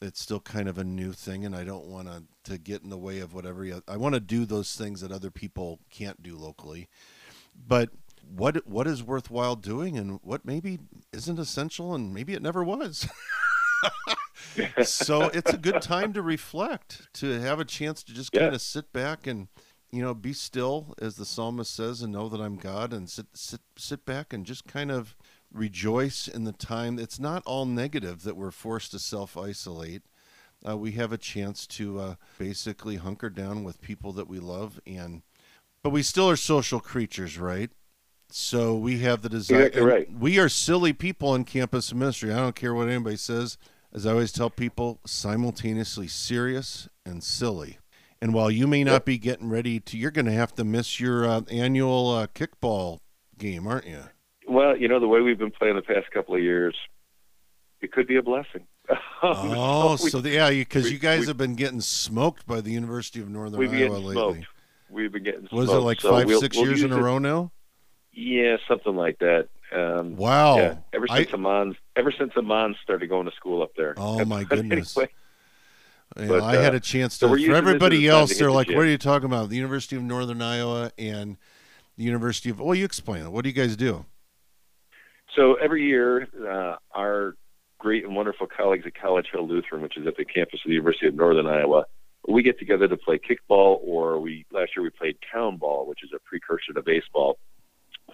It's 0.00 0.20
still 0.20 0.40
kind 0.40 0.68
of 0.68 0.78
a 0.78 0.84
new 0.84 1.12
thing, 1.12 1.44
and 1.44 1.54
I 1.54 1.64
don't 1.64 1.86
want 1.86 2.08
to 2.08 2.24
to 2.50 2.58
get 2.58 2.82
in 2.82 2.90
the 2.90 2.98
way 2.98 3.20
of 3.20 3.32
whatever. 3.34 3.64
you- 3.64 3.84
I 3.86 3.96
want 3.96 4.14
to 4.14 4.20
do 4.20 4.44
those 4.44 4.74
things 4.74 5.00
that 5.02 5.12
other 5.12 5.30
people 5.30 5.78
can't 5.90 6.20
do 6.24 6.36
locally. 6.36 6.88
But 7.54 7.90
what 8.28 8.66
what 8.66 8.86
is 8.86 9.02
worthwhile 9.02 9.56
doing, 9.56 9.96
and 9.98 10.20
what 10.22 10.44
maybe 10.44 10.78
isn't 11.12 11.38
essential, 11.38 11.94
and 11.94 12.12
maybe 12.14 12.32
it 12.34 12.42
never 12.42 12.62
was. 12.64 13.08
so 14.84 15.28
it's 15.28 15.52
a 15.52 15.58
good 15.58 15.80
time 15.82 16.12
to 16.12 16.22
reflect, 16.22 17.08
to 17.14 17.40
have 17.40 17.60
a 17.60 17.64
chance 17.64 18.02
to 18.04 18.12
just 18.14 18.30
Yeah. 18.34 18.42
kind 18.42 18.54
of 18.54 18.60
sit 18.62 18.92
back 18.92 19.26
and 19.26 19.48
you 19.90 20.02
know 20.02 20.14
be 20.14 20.32
still, 20.32 20.94
as 21.00 21.16
the 21.16 21.24
psalmist 21.26 21.74
says, 21.74 22.02
and 22.02 22.12
know 22.12 22.28
that 22.28 22.40
I'm 22.40 22.56
God, 22.56 22.92
and 22.92 23.08
sit 23.08 23.26
sit 23.34 23.60
sit 23.76 24.04
back 24.04 24.32
and 24.32 24.46
just 24.46 24.66
kind 24.66 24.90
of 24.90 25.16
rejoice 25.52 26.28
in 26.28 26.44
the 26.44 26.52
time. 26.52 26.98
It's 26.98 27.20
not 27.20 27.42
all 27.44 27.66
negative 27.66 28.22
that 28.22 28.36
we're 28.36 28.50
forced 28.50 28.92
to 28.92 28.98
self 28.98 29.36
isolate. 29.36 30.02
Uh, 30.66 30.76
we 30.76 30.92
have 30.92 31.12
a 31.12 31.18
chance 31.18 31.66
to 31.66 31.98
uh, 31.98 32.14
basically 32.38 32.96
hunker 32.96 33.28
down 33.28 33.64
with 33.64 33.80
people 33.80 34.12
that 34.12 34.28
we 34.28 34.38
love, 34.38 34.80
and 34.86 35.22
but 35.82 35.90
we 35.90 36.02
still 36.02 36.30
are 36.30 36.36
social 36.36 36.80
creatures, 36.80 37.36
right? 37.38 37.70
So 38.34 38.74
we 38.74 38.98
have 39.00 39.22
the 39.22 39.28
desire. 39.28 39.70
Right. 39.76 40.08
We 40.12 40.38
are 40.38 40.48
silly 40.48 40.92
people 40.92 41.34
in 41.34 41.44
campus 41.44 41.92
ministry. 41.92 42.32
I 42.32 42.36
don't 42.36 42.54
care 42.56 42.74
what 42.74 42.88
anybody 42.88 43.16
says. 43.16 43.58
As 43.92 44.06
I 44.06 44.12
always 44.12 44.32
tell 44.32 44.48
people, 44.50 45.00
simultaneously 45.04 46.08
serious 46.08 46.88
and 47.04 47.22
silly. 47.22 47.78
And 48.22 48.32
while 48.32 48.50
you 48.50 48.66
may 48.66 48.84
not 48.84 48.92
Yep. 48.92 49.04
be 49.04 49.18
getting 49.18 49.48
ready 49.50 49.80
to, 49.80 49.98
you're 49.98 50.10
going 50.12 50.26
to 50.26 50.32
have 50.32 50.54
to 50.54 50.64
miss 50.64 50.98
your 51.00 51.26
uh, 51.26 51.42
annual 51.50 52.10
uh, 52.10 52.26
kickball 52.28 53.00
game, 53.36 53.66
aren't 53.66 53.86
you? 53.86 54.04
Well, 54.48 54.76
you 54.76 54.88
know 54.88 54.98
the 55.00 55.08
way 55.08 55.20
we've 55.20 55.38
been 55.38 55.50
playing 55.50 55.76
the 55.76 55.82
past 55.82 56.10
couple 56.12 56.34
of 56.34 56.40
years, 56.42 56.74
it 57.80 57.92
could 57.92 58.06
be 58.06 58.16
a 58.16 58.22
blessing. 58.22 58.66
Oh, 59.24 59.96
we, 60.02 60.10
so 60.10 60.20
the, 60.20 60.30
yeah, 60.30 60.50
because 60.50 60.90
you 60.90 60.98
guys 60.98 61.20
we- 61.20 61.26
have 61.26 61.36
been 61.36 61.54
getting 61.54 61.80
smoked 61.80 62.44
by 62.44 62.60
the 62.60 62.72
University 62.72 63.20
of 63.20 63.28
Northern 63.28 63.60
Iowa 63.60 63.92
lately. 63.98 64.14
smoked. 64.14 64.46
We've 64.90 65.12
been 65.12 65.22
getting 65.22 65.46
Was 65.52 65.68
it 65.70 65.74
like 65.74 66.00
So 66.00 66.10
5 66.10 66.26
we'll- 66.26 66.40
6 66.40 66.56
we'll 66.56 66.66
years 66.66 66.82
in 66.82 66.92
a 66.92 67.00
row 67.00 67.18
now? 67.18 67.52
Yeah, 68.12 68.56
something 68.68 68.94
like 68.94 69.18
that. 69.20 69.48
Um, 69.74 70.16
Wow. 70.16 70.56
Yeah, 70.56 70.76
ever 70.92 71.06
I- 71.08 71.18
since 71.22 71.32
Amon, 71.34 71.76
ever 71.96 72.12
since 72.12 72.32
Amon 72.36 72.76
started 72.82 73.08
going 73.08 73.26
to 73.26 73.32
school 73.36 73.62
up 73.62 73.70
there. 73.76 73.94
Oh, 73.96 74.24
my 74.24 74.44
goodness. 74.56 74.96
anyway, 74.96 75.10
Yeah, 76.18 76.26
But, 76.28 76.42
I 76.42 76.56
had 76.56 76.74
uh, 76.74 76.76
a 76.76 76.80
chance 76.80 77.18
to. 77.18 77.26
we're 77.26 77.32
for 77.32 77.38
using 77.38 77.52
this 77.52 77.58
as 77.58 77.64
a 77.64 77.66
everybody 77.68 78.08
else, 78.08 78.38
they're 78.38 78.50
like, 78.52 78.66
gym. 78.68 78.76
"What 78.76 78.84
are 78.84 78.90
you 78.90 78.98
talking 78.98 79.26
about?" 79.26 79.48
The 79.48 79.56
University 79.56 79.96
of 79.96 80.02
Northern 80.02 80.42
Iowa 80.42 80.92
and 80.98 81.38
the 81.96 82.04
University 82.04 82.50
of. 82.50 82.60
Well, 82.60 82.74
you 82.74 82.84
explain 82.84 83.22
it. 83.24 83.32
What 83.32 83.44
do 83.44 83.48
you 83.48 83.54
guys 83.54 83.76
do? 83.76 84.04
So 85.34 85.54
every 85.54 85.84
year, 85.86 86.28
uh, 86.46 86.76
our 86.94 87.36
great 87.78 88.04
and 88.04 88.14
wonderful 88.14 88.46
colleagues 88.46 88.84
at 88.86 88.94
College 88.94 89.28
Hill 89.32 89.48
Lutheran, 89.48 89.80
which 89.80 89.96
is 89.96 90.06
at 90.06 90.16
the 90.18 90.24
campus 90.26 90.60
of 90.62 90.68
the 90.68 90.74
University 90.74 91.06
of 91.06 91.14
Northern 91.14 91.46
Iowa, 91.46 91.86
we 92.28 92.42
get 92.42 92.58
together 92.58 92.86
to 92.88 92.96
play 92.98 93.18
kickball, 93.18 93.78
or 93.82 94.20
we 94.20 94.44
last 94.52 94.72
year 94.76 94.82
we 94.82 94.90
played 94.90 95.16
town 95.32 95.56
ball, 95.56 95.86
which 95.86 96.04
is 96.04 96.10
a 96.14 96.18
precursor 96.20 96.74
to 96.74 96.82
baseball, 96.82 97.38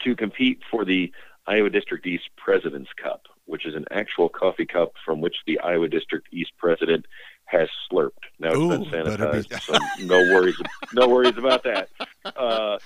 to 0.04 0.16
compete 0.16 0.60
for 0.70 0.84
the 0.84 1.12
Iowa 1.46 1.70
District 1.70 2.06
East 2.06 2.28
President's 2.36 2.90
Cup, 3.02 3.22
which 3.46 3.66
is 3.66 3.74
an 3.74 3.86
actual 3.90 4.28
coffee 4.28 4.66
cup 4.66 4.92
from 5.04 5.20
which 5.20 5.36
the 5.46 5.58
Iowa 5.60 5.88
District 5.88 6.26
East 6.32 6.52
president 6.58 7.06
has 7.46 7.68
slurped. 7.90 8.10
Now 8.38 8.50
it's 8.50 8.58
Ooh, 8.58 8.68
been 8.68 8.90
better 8.90 9.16
be- 9.16 9.38
sanitized, 9.38 9.62
so 9.62 9.72
no 10.04 10.18
worries, 10.34 10.56
no 10.92 11.08
worries 11.08 11.38
about 11.38 11.64
that. 11.64 11.88
Uh, 12.24 12.78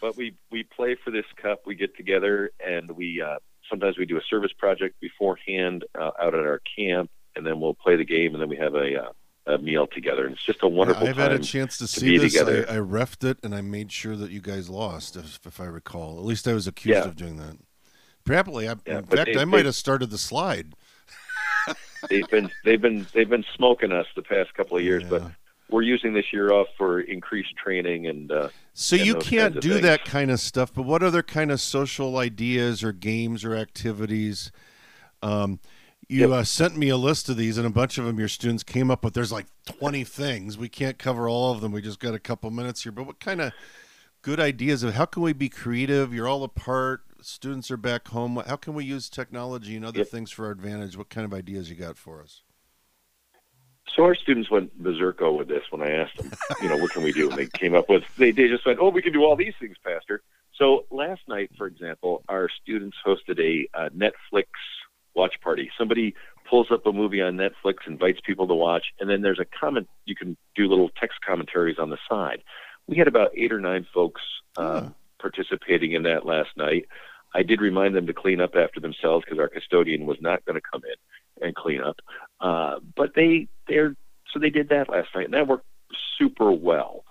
but 0.00 0.16
we 0.16 0.34
we 0.50 0.64
play 0.64 0.96
for 1.02 1.10
this 1.10 1.24
cup. 1.40 1.62
We 1.64 1.74
get 1.74 1.96
together 1.96 2.50
and 2.64 2.90
we 2.90 3.22
uh, 3.22 3.38
sometimes 3.70 3.98
we 3.98 4.06
do 4.06 4.16
a 4.16 4.22
service 4.28 4.52
project 4.56 5.00
beforehand 5.00 5.84
uh, 5.98 6.10
out 6.20 6.34
at 6.34 6.40
our 6.40 6.60
camp, 6.76 7.10
and 7.36 7.46
then 7.46 7.60
we'll 7.60 7.74
play 7.74 7.96
the 7.96 8.04
game, 8.04 8.34
and 8.34 8.42
then 8.42 8.48
we 8.48 8.56
have 8.56 8.74
a, 8.74 9.04
uh, 9.04 9.12
a 9.46 9.58
meal 9.58 9.86
together. 9.86 10.24
And 10.26 10.34
it's 10.34 10.44
just 10.44 10.62
a 10.62 10.68
wonderful 10.68 11.06
I've 11.06 11.16
time. 11.16 11.30
had 11.30 11.40
a 11.40 11.44
chance 11.44 11.78
to, 11.78 11.86
to 11.86 12.00
see 12.00 12.16
this. 12.18 12.32
together. 12.32 12.66
I, 12.68 12.74
I 12.74 12.78
refed 12.78 13.24
it, 13.28 13.38
and 13.42 13.54
I 13.54 13.60
made 13.60 13.92
sure 13.92 14.16
that 14.16 14.30
you 14.30 14.40
guys 14.40 14.68
lost, 14.70 15.16
if, 15.16 15.38
if 15.46 15.60
I 15.60 15.64
recall. 15.66 16.18
At 16.18 16.24
least 16.24 16.48
I 16.48 16.52
was 16.54 16.66
accused 16.66 16.98
Yeah. 16.98 17.04
of 17.08 17.16
doing 17.16 17.36
that. 17.36 17.56
Probably. 18.24 18.68
I, 18.68 18.76
Yeah, 18.86 18.98
in 18.98 19.04
fact, 19.04 19.30
they- 19.34 19.40
I 19.40 19.44
might 19.44 19.58
they- 19.58 19.64
have 19.64 19.74
started 19.74 20.10
the 20.10 20.18
slide. 20.18 20.74
they've 22.10 22.28
been 22.28 22.50
they've 22.64 22.80
been 22.80 23.06
they've 23.14 23.28
been 23.28 23.44
smoking 23.56 23.90
us 23.92 24.06
the 24.14 24.22
past 24.22 24.52
couple 24.54 24.76
of 24.76 24.82
years, 24.82 25.02
but 25.08 25.22
we're 25.70 25.80
using 25.82 26.12
this 26.12 26.32
year 26.32 26.52
off 26.52 26.66
for 26.76 27.00
increased 27.00 27.54
training 27.56 28.06
and. 28.06 28.30
Uh, 28.30 28.48
So 28.74 28.96
and 28.96 29.06
you 29.06 29.14
can't 29.16 29.60
do 29.60 29.70
things. 29.70 29.82
that 29.82 30.04
kind 30.04 30.30
of 30.30 30.40
stuff, 30.40 30.72
but 30.74 30.82
what 30.82 31.02
other 31.02 31.22
kind 31.22 31.50
of 31.50 31.60
social 31.60 32.18
ideas 32.18 32.82
or 32.84 32.92
games 32.92 33.44
or 33.44 33.54
activities? 33.54 34.52
Um, 35.22 35.60
you 36.08 36.22
Yep. 36.22 36.30
uh, 36.30 36.44
sent 36.44 36.76
me 36.76 36.88
a 36.88 36.96
list 36.96 37.28
of 37.28 37.36
these, 37.36 37.58
and 37.58 37.66
a 37.66 37.70
bunch 37.70 37.98
of 37.98 38.04
them 38.04 38.18
your 38.18 38.28
students 38.28 38.62
came 38.62 38.90
up 38.90 39.04
with. 39.04 39.14
There's 39.14 39.32
like 39.32 39.46
20 39.66 40.04
things. 40.04 40.58
We 40.58 40.68
can't 40.68 40.98
cover 40.98 41.28
all 41.28 41.52
of 41.52 41.60
them. 41.60 41.72
We 41.72 41.82
just 41.82 42.00
got 42.00 42.14
a 42.14 42.18
couple 42.18 42.50
minutes 42.50 42.82
here. 42.82 42.92
But 42.92 43.04
what 43.06 43.20
kind 43.20 43.40
of 43.40 43.52
good 44.22 44.40
ideas 44.40 44.82
of 44.82 44.94
how 44.94 45.06
can 45.06 45.22
we 45.22 45.32
be 45.32 45.48
creative? 45.48 46.12
You're 46.14 46.28
all 46.28 46.44
apart. 46.44 47.02
Students 47.20 47.70
are 47.70 47.76
back 47.76 48.08
home. 48.08 48.36
How 48.46 48.56
can 48.56 48.74
we 48.74 48.84
use 48.84 49.08
technology 49.08 49.76
and 49.76 49.84
other 49.84 50.00
Yep. 50.00 50.08
things 50.08 50.30
for 50.30 50.46
our 50.46 50.52
advantage? 50.52 50.96
What 50.96 51.08
kind 51.08 51.24
of 51.24 51.32
ideas 51.32 51.70
you 51.70 51.76
got 51.76 51.96
for 51.96 52.22
us? 52.22 52.42
So 53.94 54.02
our 54.04 54.14
students 54.14 54.50
went 54.50 54.82
berserko 54.82 55.36
with 55.38 55.48
this 55.48 55.62
when 55.70 55.80
I 55.82 55.90
asked 55.92 56.16
them, 56.16 56.32
you 56.60 56.68
know, 56.68 56.76
what 56.76 56.92
can 56.92 57.02
we 57.02 57.12
do? 57.12 57.28
And 57.28 57.38
they 57.38 57.46
came 57.46 57.74
up 57.74 57.88
with, 57.88 58.02
they, 58.18 58.32
they 58.32 58.48
just 58.48 58.66
went, 58.66 58.78
oh, 58.80 58.88
we 58.88 59.02
can 59.02 59.12
do 59.12 59.22
all 59.24 59.36
these 59.36 59.54
things, 59.60 59.76
Pastor. 59.84 60.22
So 60.56 60.86
last 60.90 61.20
night, 61.28 61.50
for 61.56 61.66
example, 61.66 62.24
our 62.28 62.48
students 62.62 62.96
hosted 63.06 63.38
a 63.40 63.68
uh, 63.78 63.88
Netflix 63.90 64.46
watch 65.14 65.34
party. 65.42 65.70
Somebody 65.78 66.14
pulls 66.48 66.68
up 66.70 66.86
a 66.86 66.92
movie 66.92 67.22
on 67.22 67.36
Netflix, 67.36 67.86
invites 67.86 68.20
people 68.24 68.46
to 68.48 68.54
watch, 68.54 68.86
and 69.00 69.08
then 69.08 69.22
there's 69.22 69.40
a 69.40 69.46
comment. 69.58 69.88
You 70.04 70.14
can 70.14 70.36
do 70.54 70.68
little 70.68 70.90
text 71.00 71.18
commentaries 71.26 71.78
on 71.78 71.90
the 71.90 71.98
side. 72.08 72.42
We 72.86 72.96
had 72.96 73.08
about 73.08 73.30
eight 73.36 73.52
or 73.52 73.60
nine 73.60 73.86
folks 73.94 74.20
uh, 74.56 74.80
Huh. 74.80 74.88
participating 75.20 75.92
in 75.92 76.02
that 76.04 76.26
last 76.26 76.50
night. 76.56 76.86
I 77.34 77.42
did 77.42 77.60
remind 77.60 77.94
them 77.96 78.06
to 78.06 78.12
clean 78.12 78.40
up 78.40 78.54
after 78.54 78.78
themselves 78.80 79.24
because 79.24 79.40
our 79.40 79.48
custodian 79.48 80.06
was 80.06 80.18
not 80.20 80.44
going 80.44 80.54
to 80.54 80.62
come 80.70 80.82
in 80.84 81.46
and 81.46 81.54
clean 81.54 81.80
up. 81.80 81.96
Uh, 82.40 82.76
but 82.94 83.14
they 83.16 83.48
they're 83.66 83.96
so 84.32 84.38
they 84.38 84.50
did 84.50 84.68
that 84.68 84.88
last 84.88 85.08
night, 85.14 85.24
and 85.24 85.34
that 85.34 85.48
worked 85.48 85.66
super 86.18 86.52
well. 86.52 87.04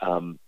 Um, 0.00 0.38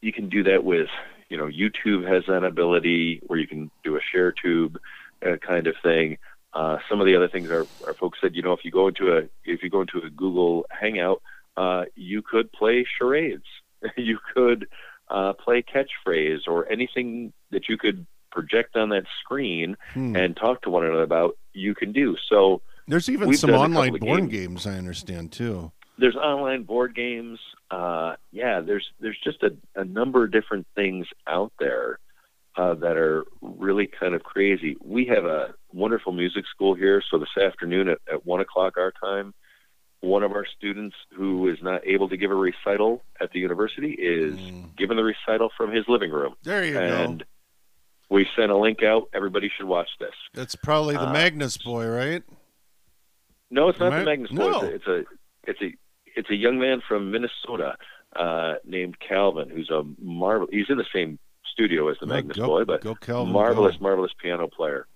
you 0.00 0.12
can 0.12 0.28
do 0.28 0.44
that 0.44 0.62
with 0.62 0.88
you 1.28 1.36
know 1.36 1.46
YouTube 1.46 2.06
has 2.06 2.24
that 2.28 2.44
ability 2.44 3.20
where 3.26 3.38
you 3.38 3.46
can 3.48 3.70
do 3.82 3.96
a 3.96 4.00
share 4.12 4.32
tube 4.32 4.78
uh, 5.26 5.36
kind 5.36 5.66
of 5.66 5.74
thing. 5.82 6.18
Uh, 6.54 6.78
some 6.88 7.00
of 7.00 7.06
the 7.06 7.14
other 7.14 7.28
things 7.28 7.50
our, 7.50 7.66
are 7.86 7.94
folks 7.94 8.18
said 8.20 8.34
you 8.34 8.42
know 8.42 8.52
if 8.52 8.64
you 8.64 8.70
go 8.70 8.88
into 8.88 9.12
a 9.16 9.22
if 9.44 9.62
you 9.62 9.68
go 9.70 9.82
into 9.82 9.98
a 9.98 10.10
Google 10.10 10.66
Hangout, 10.70 11.20
uh, 11.56 11.84
you 11.94 12.22
could 12.22 12.50
play 12.52 12.86
charades, 12.98 13.44
you 13.96 14.18
could 14.34 14.66
uh, 15.10 15.32
play 15.34 15.62
catchphrase 15.62 16.40
or 16.46 16.70
anything 16.70 17.32
that 17.50 17.68
you 17.68 17.76
could 17.78 18.06
project 18.30 18.76
on 18.76 18.90
that 18.90 19.04
screen 19.22 19.76
Hmm. 19.94 20.14
and 20.16 20.36
talk 20.36 20.62
to 20.62 20.70
one 20.70 20.84
another 20.84 21.02
about. 21.02 21.36
You 21.54 21.74
can 21.74 21.92
do 21.92 22.16
so. 22.28 22.60
There's 22.86 23.08
even 23.10 23.34
some 23.34 23.50
online 23.50 23.96
board 23.98 24.30
games. 24.30 24.64
games. 24.64 24.66
I 24.66 24.78
understand 24.78 25.32
too. 25.32 25.72
there's 25.98 26.16
online 26.16 26.62
board 26.62 26.94
games. 26.94 27.38
Uh, 27.70 28.16
yeah, 28.32 28.60
there's 28.60 28.86
there's 29.00 29.18
just 29.22 29.42
a, 29.42 29.54
a 29.74 29.84
number 29.84 30.24
of 30.24 30.30
different 30.32 30.66
things 30.74 31.06
out 31.26 31.52
there 31.58 31.98
uh, 32.56 32.74
that 32.74 32.96
are 32.96 33.24
really 33.42 33.86
kind 33.86 34.14
of 34.14 34.22
crazy. 34.22 34.76
We 34.82 35.04
have 35.06 35.24
a 35.26 35.54
wonderful 35.72 36.12
music 36.12 36.44
school 36.52 36.74
here, 36.74 37.02
so 37.10 37.18
this 37.18 37.36
afternoon 37.40 37.88
at, 37.88 37.98
at 38.10 38.26
one 38.26 38.40
o'clock 38.40 38.76
our 38.76 38.92
time, 38.92 39.34
one 40.00 40.22
of 40.22 40.32
our 40.32 40.46
students 40.56 40.96
who 41.16 41.48
is 41.48 41.58
not 41.62 41.86
able 41.86 42.08
to 42.08 42.16
give 42.16 42.30
a 42.30 42.34
recital 42.34 43.02
at 43.20 43.30
the 43.32 43.38
university 43.40 43.90
is 43.92 44.38
Mm. 44.38 44.76
giving 44.76 44.96
the 44.96 45.02
recital 45.04 45.50
from 45.56 45.72
his 45.72 45.84
living 45.88 46.10
room, 46.12 46.34
There 46.44 46.64
you 46.64 46.78
and 46.78 46.88
go. 46.88 47.02
And 47.04 47.24
we 48.10 48.26
sent 48.36 48.50
a 48.50 48.56
link 48.56 48.82
out. 48.82 49.08
Everybody 49.12 49.50
should 49.56 49.66
watch 49.66 49.88
this. 50.00 50.14
That's 50.34 50.54
probably 50.54 50.94
the 50.96 51.08
uh, 51.08 51.12
Magnus 51.12 51.56
boy, 51.58 51.86
right? 51.88 52.22
No, 53.50 53.68
it's 53.68 53.78
not 53.80 53.90
Right? 53.92 53.98
the 54.00 54.04
Magnus 54.04 54.32
No. 54.32 54.60
Boys. 54.60 54.70
It's 54.74 54.86
a 54.86 55.04
it's 55.44 55.60
a 55.62 55.74
it's 56.16 56.30
a 56.30 56.34
young 56.34 56.58
man 56.58 56.80
from 56.86 57.10
Minnesota 57.10 57.76
uh, 58.16 58.54
named 58.64 58.96
Calvin, 59.00 59.48
who's 59.50 59.70
a 59.70 59.82
marvel. 60.00 60.46
He's 60.50 60.66
in 60.68 60.78
the 60.78 60.86
same 60.94 61.18
studio 61.52 61.88
as 61.88 61.96
the 62.00 62.06
Magnus 62.06 62.36
go, 62.36 62.46
Boy, 62.46 62.64
but 62.64 62.82
go 62.82 62.94
Calvin, 62.94 63.32
marvelous, 63.32 63.76
go. 63.76 63.82
marvelous 63.82 64.12
piano 64.22 64.46
player. 64.48 64.86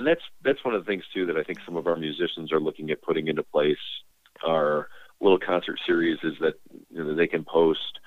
And 0.00 0.06
that's 0.06 0.22
that's 0.42 0.64
one 0.64 0.74
of 0.74 0.82
the 0.82 0.90
things 0.90 1.04
too 1.12 1.26
that 1.26 1.36
I 1.36 1.42
think 1.42 1.58
some 1.66 1.76
of 1.76 1.86
our 1.86 1.94
musicians 1.94 2.54
are 2.54 2.58
looking 2.58 2.90
at 2.90 3.02
putting 3.02 3.28
into 3.28 3.42
place. 3.42 3.76
Our 4.42 4.88
little 5.20 5.38
concert 5.38 5.78
series 5.86 6.16
is 6.22 6.32
that 6.40 6.54
you 6.88 7.04
know, 7.04 7.14
they 7.14 7.26
can 7.26 7.44
post. 7.44 7.98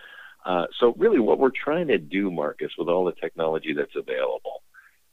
Uh, 0.44 0.66
so 0.80 0.96
really, 0.98 1.20
what 1.20 1.38
we're 1.38 1.52
trying 1.52 1.90
to 1.90 2.00
do, 2.00 2.32
Marcus, 2.32 2.72
with 2.80 2.90
all 2.90 3.06
the 3.06 3.12
technology 3.12 3.74
that's 3.74 3.96
available, 3.96 4.64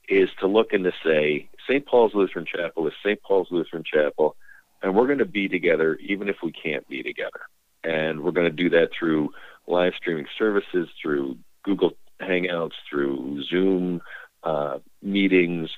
is 0.08 0.30
to 0.40 0.46
look 0.46 0.72
and 0.72 0.84
to 0.84 0.92
say 1.04 1.50
St. 1.68 1.84
Paul's 1.84 2.14
Lutheran 2.14 2.46
Chapel 2.46 2.88
is 2.88 2.94
St. 3.04 3.20
Paul's 3.22 3.48
Lutheran 3.50 3.84
Chapel, 3.84 4.34
and 4.82 4.96
we're 4.96 5.06
going 5.06 5.18
to 5.18 5.26
be 5.26 5.48
together 5.50 5.96
even 5.96 6.30
if 6.30 6.36
we 6.42 6.50
can't 6.50 6.88
be 6.88 7.02
together. 7.02 7.42
And 7.84 8.22
we're 8.22 8.30
going 8.30 8.50
to 8.50 8.56
do 8.56 8.70
that 8.70 8.88
through 8.98 9.34
live 9.66 9.92
streaming 9.98 10.28
services, 10.38 10.88
through 11.02 11.36
Google 11.62 11.90
Hangouts, 12.22 12.72
through 12.88 13.42
Zoom 13.50 14.00
uh, 14.42 14.78
meetings, 15.02 15.68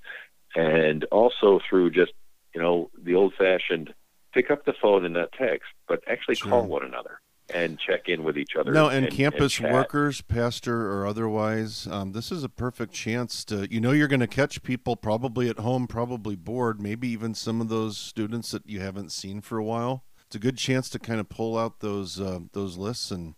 and 0.54 1.04
also 1.04 1.60
through 1.68 1.90
just 1.90 2.12
you 2.54 2.60
know 2.60 2.90
the 3.02 3.14
old-fashioned 3.14 3.94
pick 4.32 4.50
up 4.50 4.64
the 4.64 4.74
phone 4.80 5.04
and 5.04 5.14
not 5.14 5.32
text, 5.32 5.68
but 5.88 6.02
actually 6.08 6.34
Sure. 6.34 6.50
call 6.50 6.66
one 6.66 6.84
another 6.84 7.20
and 7.54 7.78
check 7.78 8.08
in 8.08 8.24
with 8.24 8.38
each 8.38 8.56
other. 8.58 8.72
No, 8.72 8.88
and, 8.88 9.10
campus 9.10 9.54
chat. 9.54 9.72
workers, 9.72 10.22
pastor 10.22 10.90
or 10.90 11.06
otherwise, 11.06 11.86
um, 11.90 12.12
this 12.12 12.32
is 12.32 12.44
a 12.44 12.48
perfect 12.48 12.92
chance 12.94 13.44
to. 13.46 13.70
You 13.70 13.80
know, 13.80 13.92
you're 13.92 14.08
going 14.08 14.20
to 14.20 14.26
catch 14.26 14.62
people 14.62 14.96
probably 14.96 15.48
at 15.48 15.58
home, 15.58 15.86
probably 15.86 16.36
bored, 16.36 16.80
maybe 16.80 17.08
even 17.08 17.34
some 17.34 17.60
of 17.60 17.68
those 17.68 17.98
students 17.98 18.52
that 18.52 18.66
you 18.68 18.80
haven't 18.80 19.12
seen 19.12 19.40
for 19.40 19.58
a 19.58 19.64
while. 19.64 20.04
It's 20.26 20.36
a 20.36 20.38
good 20.38 20.56
chance 20.56 20.88
to 20.90 20.98
kind 20.98 21.20
of 21.20 21.28
pull 21.28 21.58
out 21.58 21.80
those 21.80 22.18
uh, 22.18 22.40
those 22.52 22.78
lists 22.78 23.10
and 23.10 23.34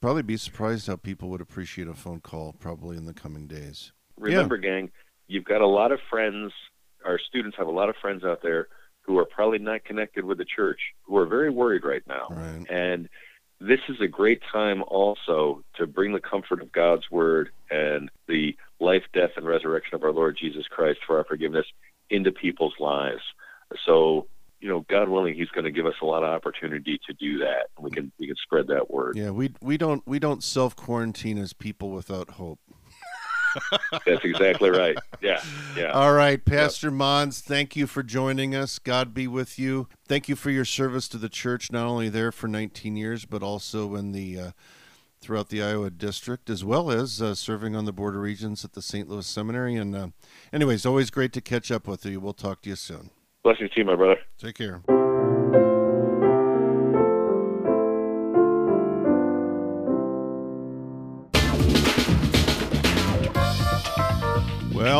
probably 0.00 0.22
be 0.22 0.36
surprised 0.38 0.86
how 0.86 0.96
people 0.96 1.28
would 1.30 1.40
appreciate 1.42 1.88
a 1.88 1.94
phone 1.94 2.20
call 2.20 2.54
probably 2.58 2.96
in 2.96 3.04
the 3.04 3.12
coming 3.14 3.46
days. 3.46 3.92
remember, 4.18 4.56
gang, 4.56 4.90
you've 5.26 5.44
got 5.44 5.60
a 5.60 5.66
lot 5.66 5.92
of 5.92 5.98
friends. 6.10 6.52
Our 7.04 7.18
students 7.18 7.56
have 7.58 7.66
a 7.66 7.72
lot 7.72 7.88
of 7.88 7.96
friends 8.00 8.24
out 8.24 8.40
there 8.42 8.68
who 9.02 9.18
are 9.18 9.26
probably 9.26 9.58
not 9.58 9.84
connected 9.84 10.24
with 10.24 10.38
the 10.38 10.44
church, 10.44 10.80
who 11.02 11.16
are 11.16 11.26
very 11.26 11.50
worried 11.50 11.84
right 11.84 12.02
now. 12.06 12.28
Right. 12.30 12.66
And 12.70 13.08
this 13.60 13.80
is 13.88 13.96
a 14.00 14.08
great 14.08 14.40
time 14.52 14.82
also 14.88 15.62
to 15.76 15.86
bring 15.86 16.12
the 16.12 16.20
comfort 16.20 16.60
of 16.60 16.72
God's 16.72 17.10
word 17.10 17.50
and 17.70 18.10
the 18.28 18.56
life, 18.80 19.04
death, 19.12 19.30
and 19.36 19.46
resurrection 19.46 19.94
of 19.94 20.02
our 20.02 20.12
Lord 20.12 20.36
Jesus 20.40 20.64
Christ 20.68 21.00
for 21.06 21.18
our 21.18 21.24
forgiveness 21.24 21.66
into 22.10 22.32
people's 22.32 22.74
lives. 22.78 23.22
So, 23.86 24.26
you 24.60 24.68
know, 24.68 24.84
God 24.88 25.08
willing, 25.08 25.34
He's 25.34 25.48
going 25.48 25.64
to 25.64 25.70
give 25.70 25.86
us 25.86 25.94
a 26.02 26.06
lot 26.06 26.22
of 26.22 26.30
opportunity 26.30 26.98
to 27.06 27.14
do 27.14 27.38
that. 27.38 27.66
We 27.78 27.90
can 27.90 28.12
we 28.18 28.26
can 28.26 28.36
spread 28.42 28.66
that 28.68 28.90
word. 28.90 29.16
Yeah, 29.16 29.30
we 29.30 29.52
we 29.60 29.76
don't 29.76 30.02
we 30.06 30.18
don't 30.18 30.42
self 30.42 30.74
quarantine 30.76 31.38
as 31.38 31.52
people 31.52 31.90
without 31.90 32.30
hope. 32.30 32.58
That's 34.06 34.24
exactly 34.24 34.70
right. 34.70 34.96
Yeah, 35.20 35.42
yeah. 35.76 35.90
All 35.92 36.12
right, 36.12 36.44
Pastor 36.44 36.88
yep. 36.88 36.94
Mons, 36.94 37.40
thank 37.40 37.76
you 37.76 37.86
for 37.86 38.02
joining 38.02 38.54
us. 38.54 38.78
God 38.78 39.14
be 39.14 39.26
with 39.26 39.58
you. 39.58 39.88
Thank 40.06 40.28
you 40.28 40.36
for 40.36 40.50
your 40.50 40.64
service 40.64 41.08
to 41.08 41.18
the 41.18 41.28
church, 41.28 41.72
not 41.72 41.86
only 41.86 42.08
there 42.08 42.32
for 42.32 42.48
19 42.48 42.96
years, 42.96 43.24
but 43.24 43.42
also 43.42 43.94
in 43.94 44.12
the 44.12 44.38
uh, 44.38 44.50
throughout 45.24 45.48
the 45.48 45.62
Iowa 45.62 45.90
district, 45.90 46.50
as 46.50 46.64
well 46.64 46.90
as 46.90 47.20
uh, 47.20 47.34
serving 47.34 47.74
on 47.74 47.86
the 47.86 47.92
Board 47.92 48.14
of 48.14 48.20
Regents 48.20 48.64
at 48.64 48.74
the 48.74 48.82
St. 48.82 49.08
Louis 49.08 49.26
Seminary. 49.26 49.74
And, 49.74 49.96
uh, 49.96 50.08
anyways, 50.52 50.84
always 50.84 51.10
great 51.10 51.32
to 51.32 51.40
catch 51.40 51.70
up 51.70 51.88
with 51.88 52.04
you. 52.04 52.20
We'll 52.20 52.34
talk 52.34 52.60
to 52.62 52.68
you 52.68 52.76
soon. 52.76 53.10
Blessings 53.42 53.70
to 53.70 53.80
you, 53.80 53.86
my 53.86 53.96
brother. 53.96 54.20
Take 54.38 54.56
care. 54.56 54.82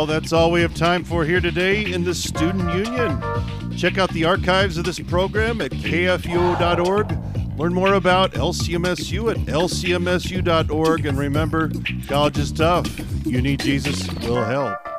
Well, 0.04 0.20
that's 0.20 0.34
all 0.34 0.50
we 0.50 0.60
have 0.60 0.74
time 0.74 1.02
for 1.02 1.24
here 1.24 1.40
today 1.40 1.90
in 1.90 2.04
the 2.04 2.14
Student 2.14 2.74
Union. 2.74 3.74
Check 3.74 3.96
out 3.96 4.10
the 4.10 4.26
archives 4.26 4.76
of 4.76 4.84
this 4.84 5.00
program 5.00 5.62
at 5.62 5.70
kfuo.org. 5.70 7.58
Learn 7.58 7.72
more 7.72 7.94
about 7.94 8.32
LCMSU 8.32 9.30
at 9.30 9.38
lcmsu.org. 9.46 11.06
And 11.06 11.16
remember, 11.16 11.72
college 12.06 12.36
is 12.36 12.52
tough. 12.52 12.86
You 13.24 13.40
need 13.40 13.60
Jesus, 13.60 14.06
we'll 14.20 14.44
help. 14.44 14.93